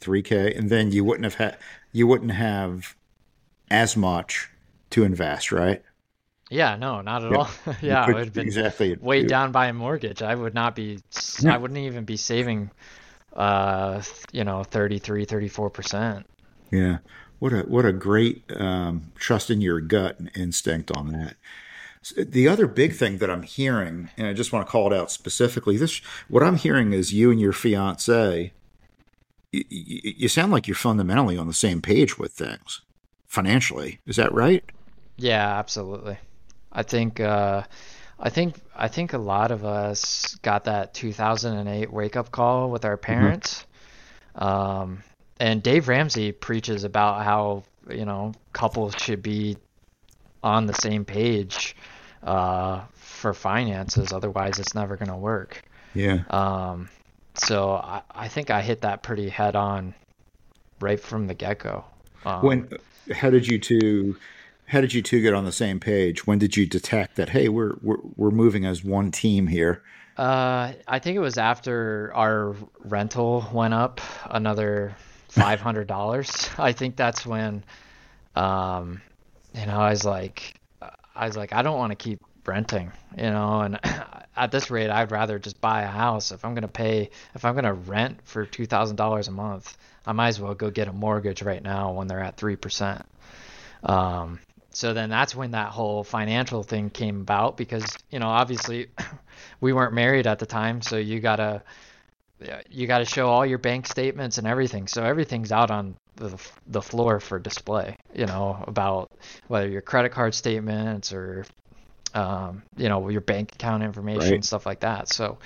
3k 0.00 0.58
and 0.58 0.70
then 0.70 0.92
you 0.92 1.04
wouldn't 1.04 1.24
have 1.24 1.34
had 1.34 1.58
you 1.92 2.06
wouldn't 2.06 2.32
have 2.32 2.96
as 3.70 3.96
much 3.96 4.50
to 4.90 5.04
invest 5.04 5.52
right 5.52 5.82
yeah, 6.50 6.74
no, 6.74 7.00
not 7.00 7.24
at 7.24 7.32
all. 7.32 7.48
yeah, 7.80 8.04
I 8.04 8.08
would 8.08 8.24
have 8.24 8.32
been 8.32 8.46
exactly 8.46 8.98
weighed 9.00 9.28
down 9.28 9.52
by 9.52 9.68
a 9.68 9.72
mortgage. 9.72 10.20
I 10.20 10.34
would 10.34 10.52
not 10.52 10.74
be. 10.74 10.98
Yeah. 11.38 11.54
I 11.54 11.58
wouldn't 11.58 11.78
even 11.78 12.04
be 12.04 12.16
saving, 12.16 12.72
uh, 13.34 14.02
you 14.32 14.42
know, 14.42 14.64
33, 14.64 15.24
34 15.24 15.70
percent. 15.70 16.26
Yeah, 16.72 16.98
what 17.38 17.52
a 17.52 17.60
what 17.60 17.86
a 17.86 17.92
great 17.92 18.42
um, 18.56 19.12
trust 19.14 19.48
in 19.48 19.60
your 19.60 19.80
gut 19.80 20.18
and 20.18 20.30
instinct 20.34 20.90
on 20.90 21.12
that. 21.12 21.36
The 22.16 22.48
other 22.48 22.66
big 22.66 22.94
thing 22.94 23.18
that 23.18 23.30
I'm 23.30 23.42
hearing, 23.42 24.10
and 24.16 24.26
I 24.26 24.32
just 24.32 24.52
want 24.52 24.66
to 24.66 24.70
call 24.70 24.92
it 24.92 24.96
out 24.96 25.12
specifically, 25.12 25.76
this 25.76 25.98
what 26.28 26.42
I'm 26.42 26.56
hearing 26.56 26.92
is 26.92 27.14
you 27.14 27.30
and 27.30 27.40
your 27.40 27.52
fiance. 27.52 28.52
You, 29.52 29.64
you 29.70 30.28
sound 30.28 30.50
like 30.50 30.66
you're 30.66 30.76
fundamentally 30.76 31.36
on 31.36 31.46
the 31.46 31.54
same 31.54 31.80
page 31.80 32.18
with 32.18 32.32
things 32.32 32.82
financially. 33.26 34.00
Is 34.06 34.16
that 34.16 34.32
right? 34.32 34.64
Yeah, 35.20 35.58
absolutely. 35.58 36.18
I 36.72 36.82
think 36.82 37.20
uh, 37.20 37.62
I 38.18 38.30
think 38.30 38.56
I 38.74 38.88
think 38.88 39.12
a 39.12 39.18
lot 39.18 39.50
of 39.50 39.64
us 39.64 40.34
got 40.36 40.64
that 40.64 40.94
2008 40.94 41.92
wake 41.92 42.16
up 42.16 42.30
call 42.30 42.70
with 42.70 42.84
our 42.84 42.96
mm-hmm. 42.96 43.12
parents. 43.12 43.66
Mm-hmm. 44.36 44.44
Um, 44.44 45.02
and 45.38 45.62
Dave 45.62 45.88
Ramsey 45.88 46.32
preaches 46.32 46.84
about 46.84 47.24
how 47.24 47.64
you 47.88 48.04
know 48.04 48.32
couples 48.52 48.94
should 48.98 49.22
be 49.22 49.56
on 50.42 50.66
the 50.66 50.74
same 50.74 51.04
page 51.04 51.76
uh, 52.22 52.82
for 52.94 53.34
finances, 53.34 54.12
otherwise 54.12 54.58
it's 54.58 54.74
never 54.74 54.96
going 54.96 55.10
to 55.10 55.16
work. 55.16 55.62
Yeah. 55.94 56.22
Um, 56.30 56.88
so 57.34 57.72
I, 57.72 58.02
I 58.10 58.28
think 58.28 58.50
I 58.50 58.62
hit 58.62 58.82
that 58.82 59.02
pretty 59.02 59.28
head 59.28 59.56
on 59.56 59.94
right 60.80 61.00
from 61.00 61.26
the 61.26 61.34
get 61.34 61.58
go. 61.58 61.84
Um, 62.24 62.42
when 62.42 62.68
how 63.12 63.30
did 63.30 63.46
you 63.46 63.58
two 63.58 64.16
how 64.70 64.80
did 64.80 64.94
you 64.94 65.02
two 65.02 65.20
get 65.20 65.34
on 65.34 65.44
the 65.44 65.52
same 65.52 65.80
page? 65.80 66.26
When 66.28 66.38
did 66.38 66.56
you 66.56 66.64
detect 66.64 67.16
that 67.16 67.30
hey, 67.30 67.48
we're 67.48 67.74
we're 67.82 67.98
we're 68.16 68.30
moving 68.30 68.64
as 68.64 68.84
one 68.84 69.10
team 69.10 69.48
here? 69.48 69.82
Uh, 70.16 70.72
I 70.86 70.98
think 71.00 71.16
it 71.16 71.20
was 71.20 71.38
after 71.38 72.12
our 72.14 72.54
rental 72.84 73.44
went 73.52 73.74
up 73.74 74.00
another 74.26 74.94
five 75.28 75.60
hundred 75.60 75.88
dollars. 75.88 76.48
I 76.58 76.72
think 76.72 76.94
that's 76.94 77.26
when, 77.26 77.64
um, 78.36 79.02
you 79.54 79.66
know, 79.66 79.78
I 79.78 79.90
was 79.90 80.04
like, 80.04 80.54
I 81.16 81.26
was 81.26 81.36
like, 81.36 81.52
I 81.52 81.62
don't 81.62 81.78
want 81.78 81.90
to 81.90 81.96
keep 81.96 82.20
renting, 82.46 82.92
you 83.16 83.30
know, 83.30 83.62
and 83.62 83.80
at 84.36 84.52
this 84.52 84.70
rate, 84.70 84.90
I'd 84.90 85.10
rather 85.10 85.40
just 85.40 85.60
buy 85.60 85.82
a 85.82 85.88
house. 85.88 86.30
If 86.30 86.44
I'm 86.44 86.54
gonna 86.54 86.68
pay, 86.68 87.10
if 87.34 87.44
I'm 87.44 87.56
gonna 87.56 87.74
rent 87.74 88.20
for 88.22 88.46
two 88.46 88.66
thousand 88.66 88.96
dollars 88.96 89.26
a 89.26 89.32
month, 89.32 89.76
I 90.06 90.12
might 90.12 90.28
as 90.28 90.40
well 90.40 90.54
go 90.54 90.70
get 90.70 90.86
a 90.86 90.92
mortgage 90.92 91.42
right 91.42 91.62
now 91.62 91.92
when 91.92 92.06
they're 92.06 92.20
at 92.20 92.36
three 92.36 92.56
percent. 92.56 93.04
Um, 93.82 94.38
so 94.72 94.94
then 94.94 95.10
that's 95.10 95.34
when 95.34 95.52
that 95.52 95.70
whole 95.70 96.04
financial 96.04 96.62
thing 96.62 96.90
came 96.90 97.20
about 97.20 97.56
because 97.56 97.84
you 98.10 98.18
know 98.18 98.28
obviously 98.28 98.88
we 99.60 99.72
weren't 99.72 99.94
married 99.94 100.26
at 100.26 100.38
the 100.38 100.46
time, 100.46 100.82
so 100.82 100.96
you 100.96 101.20
gotta 101.20 101.62
you 102.70 102.86
got 102.86 102.98
to 102.98 103.04
show 103.04 103.28
all 103.28 103.44
your 103.44 103.58
bank 103.58 103.86
statements 103.86 104.38
and 104.38 104.46
everything. 104.46 104.86
So 104.86 105.04
everything's 105.04 105.52
out 105.52 105.70
on 105.70 105.94
the, 106.16 106.36
the 106.66 106.82
floor 106.82 107.20
for 107.20 107.38
display, 107.38 107.96
you 108.14 108.26
know, 108.26 108.62
about 108.66 109.10
whether 109.48 109.68
your 109.68 109.82
credit 109.82 110.12
card 110.12 110.34
statements 110.34 111.12
or, 111.12 111.44
um, 112.14 112.62
you 112.76 112.88
know, 112.88 113.08
your 113.08 113.20
bank 113.20 113.54
account 113.54 113.82
information, 113.82 114.32
right. 114.32 114.44
stuff 114.44 114.66
like 114.66 114.80
that. 114.80 115.08
So 115.08 115.38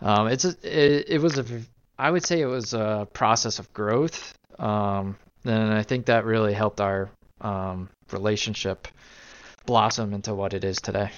um, 0.00 0.28
it's 0.28 0.44
a, 0.44 0.50
it, 0.62 1.06
it, 1.08 1.20
was 1.20 1.38
a, 1.38 1.44
I 1.98 2.10
would 2.10 2.24
say 2.24 2.40
it 2.40 2.46
was 2.46 2.74
a 2.74 3.06
process 3.12 3.58
of 3.58 3.72
growth. 3.72 4.34
Um, 4.58 5.16
and 5.44 5.72
I 5.72 5.82
think 5.82 6.06
that 6.06 6.24
really 6.24 6.52
helped 6.52 6.80
our 6.80 7.10
um, 7.40 7.88
relationship 8.12 8.88
blossom 9.66 10.12
into 10.12 10.34
what 10.34 10.54
it 10.54 10.64
is 10.64 10.80
today 10.80 11.10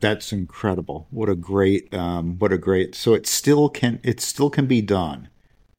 that's 0.00 0.32
incredible. 0.32 1.06
What 1.10 1.28
a 1.28 1.34
great, 1.34 1.92
um, 1.94 2.38
what 2.38 2.52
a 2.52 2.58
great. 2.58 2.94
So 2.94 3.14
it 3.14 3.26
still 3.26 3.68
can, 3.68 4.00
it 4.02 4.20
still 4.20 4.50
can 4.50 4.66
be 4.66 4.82
done. 4.82 5.28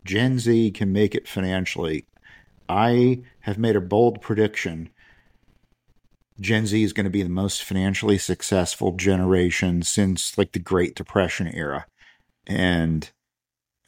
Gen 0.06 0.40
Z 0.40 0.72
can 0.72 0.94
make 0.94 1.14
it 1.14 1.28
financially. 1.28 2.06
I 2.70 3.24
have 3.42 3.58
made 3.58 3.76
a 3.76 3.82
bold 3.82 4.22
prediction. 4.22 4.90
Gen 6.40 6.66
Z 6.66 6.82
is 6.82 6.94
going 6.94 7.04
to 7.04 7.10
be 7.10 7.24
the 7.24 7.30
most 7.30 7.64
financially 7.64 8.18
successful 8.18 8.94
generation 8.94 9.84
since 9.84 10.38
like 10.38 10.54
the 10.54 10.60
Great 10.60 10.96
Depression 10.96 11.48
era, 11.48 11.86
and 12.48 13.12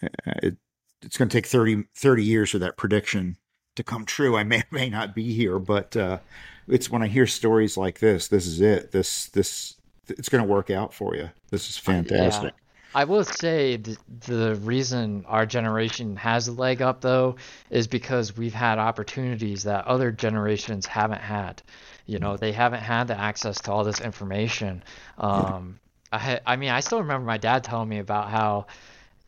uh, 0.04 0.34
it, 0.44 0.58
it's 1.02 1.18
going 1.18 1.30
to 1.30 1.36
take 1.36 1.48
30, 1.48 1.86
30 1.96 2.24
years 2.24 2.52
for 2.52 2.60
that 2.60 2.78
prediction 2.78 3.38
to 3.76 3.84
come 3.84 4.06
true. 4.06 4.38
I 4.38 4.44
may 4.44 4.64
may 4.72 4.90
not 4.90 5.16
be 5.16 5.34
here, 5.34 5.60
but 5.60 5.96
uh, 5.96 6.20
it's 6.68 6.90
when 6.90 7.02
I 7.02 7.08
hear 7.08 7.28
stories 7.28 7.78
like 7.78 8.00
this. 8.00 8.28
This 8.28 8.46
is 8.46 8.62
it. 8.62 8.92
This 8.92 9.28
this 9.28 9.76
it's 10.08 10.30
going 10.30 10.44
to 10.44 10.50
work 10.50 10.70
out 10.70 10.94
for 10.94 11.16
you. 11.16 11.30
This 11.50 11.70
is 11.70 11.78
fantastic. 11.78 12.54
Yeah. 12.54 12.60
I 12.96 13.06
will 13.06 13.24
say 13.24 13.78
the, 13.78 13.98
the 14.28 14.56
reason 14.58 15.26
our 15.28 15.46
generation 15.46 16.16
has 16.18 16.48
a 16.48 16.52
leg 16.52 16.82
up 16.82 17.02
though 17.02 17.38
is 17.72 17.88
because 17.88 18.38
we've 18.38 18.54
had 18.54 18.78
opportunities 18.78 19.64
that 19.64 19.88
other 19.88 20.12
generations 20.12 20.86
haven't 20.86 21.22
had. 21.22 21.64
You 22.06 22.20
know, 22.20 22.38
they 22.38 22.52
haven't 22.52 22.82
had 22.82 23.08
the 23.08 23.20
access 23.20 23.60
to 23.62 23.72
all 23.72 23.84
this 23.84 24.02
information. 24.02 24.84
Um, 25.18 25.80
I, 26.12 26.40
I 26.46 26.56
mean, 26.58 26.70
I 26.70 26.82
still 26.82 27.00
remember 27.00 27.26
my 27.26 27.38
dad 27.38 27.64
telling 27.64 27.90
me 27.90 27.98
about 28.00 28.30
how 28.30 28.68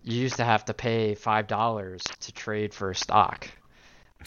you 0.04 0.22
used 0.22 0.36
to 0.36 0.44
have 0.44 0.66
to 0.66 0.74
pay 0.74 1.16
five 1.16 1.48
dollars 1.48 2.04
to 2.20 2.32
trade 2.32 2.74
for 2.74 2.92
a 2.92 2.96
stock. 2.96 3.50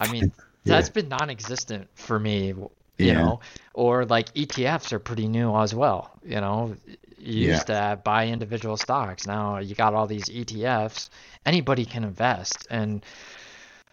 I 0.01 0.11
mean, 0.11 0.33
yeah. 0.65 0.75
that's 0.75 0.89
been 0.89 1.09
non-existent 1.09 1.89
for 1.95 2.19
me 2.19 2.55
you 2.99 3.07
yeah. 3.07 3.13
know 3.15 3.41
or 3.75 4.05
like 4.05 4.33
etfs 4.35 4.93
are 4.93 4.99
pretty 4.99 5.29
new 5.29 5.57
as 5.57 5.75
well 5.75 6.11
you 6.25 6.41
know 6.41 6.77
you 7.19 7.49
used 7.49 7.69
yeah. 7.69 7.95
to 7.95 8.01
buy 8.03 8.27
individual 8.27 8.77
stocks 8.77 9.27
now 9.27 9.59
you 9.59 9.75
got 9.75 9.95
all 9.95 10.07
these 10.07 10.27
etfs 10.27 11.09
anybody 11.47 11.85
can 11.85 12.05
invest 12.05 12.67
and 12.71 13.05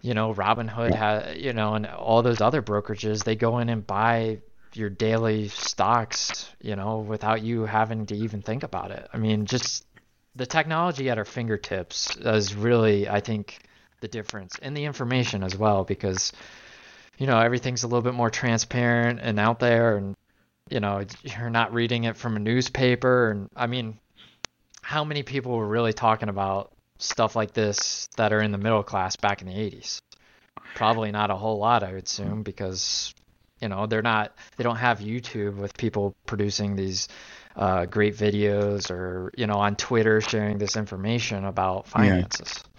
you 0.02 0.14
know 0.14 0.34
robinhood 0.34 0.94
has 0.94 1.38
you 1.38 1.54
know 1.54 1.76
and 1.76 1.86
all 1.86 2.22
those 2.22 2.42
other 2.42 2.62
brokerages 2.62 3.24
they 3.24 3.36
go 3.36 3.60
in 3.60 3.70
and 3.70 3.86
buy 3.86 4.38
your 4.74 4.90
daily 4.90 5.48
stocks 5.48 6.50
you 6.62 6.76
know 6.76 7.00
without 7.00 7.42
you 7.42 7.66
having 7.66 8.06
to 8.06 8.16
even 8.16 8.42
think 8.42 8.64
about 8.64 8.92
it 8.92 9.08
i 9.14 9.18
mean 9.18 9.46
just 9.46 9.86
the 10.36 10.46
technology 10.46 11.10
at 11.10 11.18
our 11.18 11.26
fingertips 11.26 12.18
is 12.18 12.56
really 12.56 13.08
i 13.08 13.20
think 13.20 13.60
the 14.06 14.18
difference 14.18 14.60
and 14.62 14.78
the 14.78 14.86
information 14.86 15.42
as 15.42 15.58
well 15.58 15.84
because 15.84 16.32
you 17.18 17.26
know 17.26 17.40
everything's 17.40 17.84
a 17.84 17.88
little 17.88 18.04
bit 18.04 18.14
more 18.14 18.30
transparent 18.30 19.20
and 19.20 19.40
out 19.40 19.60
there 19.60 19.98
and 19.98 20.16
you 20.70 20.80
know 20.80 21.04
you're 21.24 21.50
not 21.50 21.74
reading 21.74 22.04
it 22.04 22.16
from 22.16 22.36
a 22.36 22.40
newspaper 22.40 23.32
and 23.32 23.50
i 23.56 23.66
mean 23.66 23.98
how 24.84 25.04
many 25.04 25.24
people 25.24 25.58
were 25.58 25.68
really 25.68 25.94
talking 25.94 26.30
about 26.30 26.72
stuff 27.00 27.36
like 27.36 27.52
this 27.54 28.08
that 28.16 28.32
are 28.32 28.42
in 28.42 28.52
the 28.52 28.60
middle 28.60 28.84
class 28.84 29.16
back 29.16 29.42
in 29.42 29.48
the 29.48 29.54
80s 29.54 30.02
probably 30.76 31.12
not 31.12 31.32
a 31.32 31.36
whole 31.36 31.58
lot 31.58 31.82
i 31.82 31.92
would 31.92 32.04
assume 32.04 32.44
because 32.44 33.12
you 33.60 33.70
know 33.70 33.88
they're 33.88 34.04
not 34.04 34.36
they 34.58 34.64
don't 34.64 34.76
have 34.76 35.00
youtube 35.00 35.56
with 35.56 35.76
people 35.78 36.14
producing 36.28 36.76
these 36.76 37.08
uh, 37.56 37.86
great 37.86 38.16
videos 38.16 38.92
or 38.92 39.32
you 39.36 39.48
know 39.48 39.56
on 39.56 39.76
twitter 39.76 40.22
sharing 40.22 40.60
this 40.60 40.76
information 40.76 41.46
about 41.46 41.88
finances 41.88 42.54
yeah. 42.56 42.75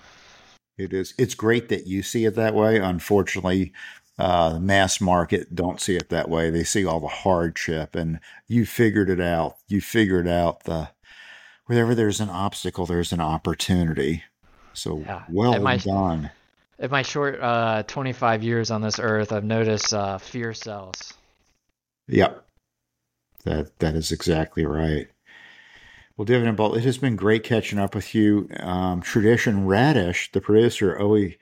It 0.79 0.93
is 0.93 1.15
it's 1.19 1.35
great 1.35 1.69
that 1.69 1.87
you 1.87 2.03
see 2.03 2.25
it 2.25 2.35
that 2.35 2.55
way 2.55 2.79
unfortunately 2.79 3.73
uh, 4.19 4.55
the 4.55 4.61
mass 4.61 5.01
market 5.01 5.55
don't 5.55 5.81
see 5.81 5.97
it 5.97 6.09
that 6.09 6.29
way. 6.31 6.49
They 6.49 6.65
see 6.65 6.87
all 6.87 7.01
the 7.01 7.07
hardship, 7.07 7.95
and 7.95 8.19
you 8.49 8.65
figured 8.65 9.11
it 9.11 9.21
out. 9.21 9.57
You 9.69 9.81
figured 9.81 10.27
out 10.27 10.65
the 10.65 10.89
wherever 11.67 11.95
there's 11.95 12.21
an 12.21 12.31
obstacle, 12.31 12.87
there's 12.87 13.13
an 13.13 13.21
opportunity. 13.21 14.23
So 14.73 15.01
yeah. 15.01 15.25
well 15.29 15.61
my, 15.61 15.77
done. 15.77 16.31
In 16.79 16.91
my 16.91 17.03
short 17.03 17.41
uh, 17.41 17.83
25 17.83 18.43
years 18.43 18.71
on 18.71 18.81
this 18.81 18.99
earth, 18.99 19.33
I've 19.33 19.45
noticed 19.45 19.93
uh, 19.93 20.19
fear 20.19 20.55
sells. 20.55 21.15
Yep, 22.09 22.43
that 23.45 23.79
that 23.81 23.95
is 23.95 24.13
exactly 24.13 24.65
right. 24.65 25.09
Well, 26.17 26.25
Dividend 26.25 26.57
Bull, 26.57 26.75
it 26.75 26.85
has 26.85 26.99
been 26.99 27.17
great 27.17 27.45
catching 27.45 27.79
up 27.79 27.95
with 27.95 28.15
you. 28.15 28.49
Um, 28.61 29.03
Tradition 29.03 29.67
Radish, 29.67 30.33
the 30.33 30.41
producer, 30.41 30.99
always 30.99 31.35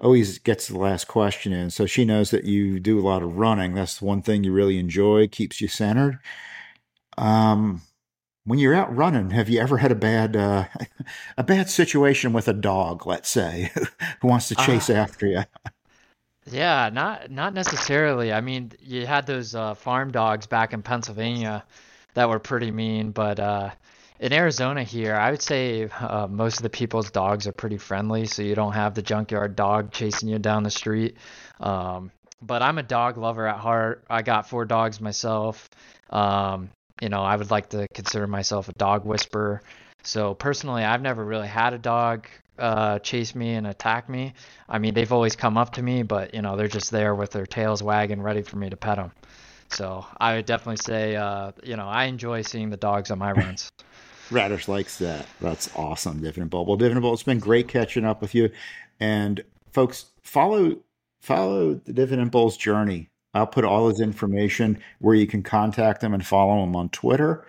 always 0.00 0.38
gets 0.38 0.68
the 0.68 0.78
last 0.78 1.06
question 1.06 1.52
in. 1.52 1.70
So 1.70 1.86
she 1.86 2.04
knows 2.04 2.30
that 2.30 2.44
you 2.44 2.80
do 2.80 2.98
a 2.98 3.06
lot 3.06 3.22
of 3.22 3.36
running. 3.36 3.74
That's 3.74 3.98
the 3.98 4.04
one 4.06 4.22
thing 4.22 4.44
you 4.44 4.52
really 4.52 4.78
enjoy, 4.78 5.28
keeps 5.28 5.60
you 5.60 5.68
centered. 5.68 6.18
Um, 7.16 7.82
when 8.44 8.58
you're 8.58 8.74
out 8.74 8.94
running, 8.94 9.30
have 9.30 9.48
you 9.48 9.60
ever 9.60 9.78
had 9.78 9.92
a 9.92 9.96
bad 9.96 10.36
uh, 10.36 10.66
a 11.38 11.44
bad 11.44 11.70
situation 11.70 12.32
with 12.32 12.48
a 12.48 12.52
dog, 12.54 13.06
let's 13.06 13.28
say, 13.28 13.72
who 14.20 14.28
wants 14.28 14.48
to 14.48 14.54
chase 14.54 14.90
uh, 14.90 14.94
after 14.94 15.26
you? 15.26 15.42
Yeah, 16.46 16.90
not 16.92 17.30
not 17.30 17.54
necessarily. 17.54 18.32
I 18.32 18.40
mean, 18.42 18.72
you 18.80 19.06
had 19.06 19.26
those 19.26 19.54
uh, 19.54 19.74
farm 19.74 20.10
dogs 20.12 20.46
back 20.46 20.72
in 20.74 20.82
Pennsylvania 20.82 21.64
that 22.14 22.28
were 22.28 22.38
pretty 22.38 22.70
mean, 22.70 23.12
but 23.12 23.40
uh, 23.40 23.70
in 24.24 24.32
Arizona 24.32 24.82
here, 24.82 25.14
I 25.14 25.30
would 25.30 25.42
say 25.42 25.86
uh, 26.00 26.26
most 26.26 26.56
of 26.56 26.62
the 26.62 26.70
people's 26.70 27.10
dogs 27.10 27.46
are 27.46 27.52
pretty 27.52 27.76
friendly, 27.76 28.24
so 28.24 28.40
you 28.40 28.54
don't 28.54 28.72
have 28.72 28.94
the 28.94 29.02
junkyard 29.02 29.54
dog 29.54 29.92
chasing 29.92 30.30
you 30.30 30.38
down 30.38 30.62
the 30.62 30.70
street. 30.70 31.18
Um, 31.60 32.10
but 32.40 32.62
I'm 32.62 32.78
a 32.78 32.82
dog 32.82 33.18
lover 33.18 33.46
at 33.46 33.58
heart. 33.58 34.02
I 34.08 34.22
got 34.22 34.48
four 34.48 34.64
dogs 34.64 34.98
myself. 34.98 35.68
Um, 36.08 36.70
you 37.02 37.10
know, 37.10 37.20
I 37.20 37.36
would 37.36 37.50
like 37.50 37.68
to 37.70 37.86
consider 37.88 38.26
myself 38.26 38.70
a 38.70 38.72
dog 38.72 39.04
whisperer. 39.04 39.60
So 40.04 40.32
personally, 40.32 40.84
I've 40.84 41.02
never 41.02 41.22
really 41.22 41.48
had 41.48 41.74
a 41.74 41.78
dog 41.78 42.26
uh, 42.58 43.00
chase 43.00 43.34
me 43.34 43.52
and 43.52 43.66
attack 43.66 44.08
me. 44.08 44.32
I 44.66 44.78
mean, 44.78 44.94
they've 44.94 45.12
always 45.12 45.36
come 45.36 45.58
up 45.58 45.74
to 45.74 45.82
me, 45.82 46.02
but 46.02 46.32
you 46.32 46.40
know, 46.40 46.56
they're 46.56 46.66
just 46.66 46.90
there 46.90 47.14
with 47.14 47.32
their 47.32 47.44
tails 47.44 47.82
wagging, 47.82 48.22
ready 48.22 48.40
for 48.40 48.56
me 48.56 48.70
to 48.70 48.76
pet 48.78 48.96
them. 48.96 49.12
So 49.68 50.06
I 50.18 50.36
would 50.36 50.46
definitely 50.46 50.82
say, 50.82 51.14
uh, 51.14 51.52
you 51.62 51.76
know, 51.76 51.88
I 51.88 52.04
enjoy 52.04 52.40
seeing 52.40 52.70
the 52.70 52.78
dogs 52.78 53.10
on 53.10 53.18
my 53.18 53.32
runs. 53.32 53.70
Radish 54.30 54.68
likes 54.68 54.98
that. 54.98 55.26
That's 55.40 55.74
awesome, 55.76 56.20
Dividend 56.20 56.50
Bull. 56.50 56.64
Well, 56.64 57.12
it's 57.12 57.22
been 57.22 57.38
great 57.38 57.68
catching 57.68 58.04
up 58.04 58.20
with 58.20 58.34
you. 58.34 58.50
And 59.00 59.44
folks, 59.72 60.06
follow 60.22 60.78
follow 61.20 61.74
the 61.74 61.92
Dividend 61.92 62.32
journey. 62.58 63.10
I'll 63.32 63.46
put 63.46 63.64
all 63.64 63.88
his 63.88 64.00
information 64.00 64.78
where 65.00 65.14
you 65.14 65.26
can 65.26 65.42
contact 65.42 66.02
him 66.02 66.14
and 66.14 66.24
follow 66.24 66.62
him 66.62 66.76
on 66.76 66.88
Twitter. 66.90 67.46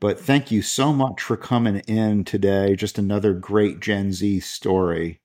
But 0.00 0.20
thank 0.20 0.50
you 0.50 0.60
so 0.60 0.92
much 0.92 1.22
for 1.22 1.36
coming 1.36 1.78
in 1.86 2.24
today. 2.24 2.76
Just 2.76 2.98
another 2.98 3.32
great 3.32 3.80
Gen 3.80 4.12
Z 4.12 4.40
story. 4.40 5.20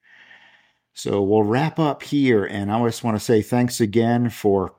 So 0.94 1.22
we'll 1.22 1.44
wrap 1.44 1.80
up 1.80 2.04
here. 2.04 2.46
And 2.46 2.72
I 2.72 2.84
just 2.86 3.04
want 3.04 3.18
to 3.18 3.24
say 3.24 3.42
thanks 3.42 3.82
again 3.82 4.30
for 4.30 4.74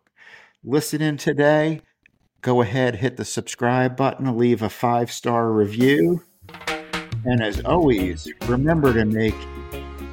listening 0.64 1.18
today 1.18 1.82
go 2.40 2.62
ahead, 2.62 2.96
hit 2.96 3.16
the 3.16 3.24
subscribe 3.24 3.96
button, 3.96 4.36
leave 4.36 4.62
a 4.62 4.70
five 4.70 5.12
star 5.12 5.52
review. 5.52 6.22
And 7.24 7.42
as 7.42 7.60
always, 7.64 8.32
remember 8.46 8.94
to 8.94 9.04
make 9.04 9.34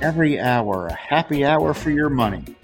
every 0.01 0.39
hour 0.39 0.87
a 0.87 0.93
happy 0.93 1.45
hour 1.45 1.73
for 1.73 1.89
your 1.89 2.09
money. 2.09 2.56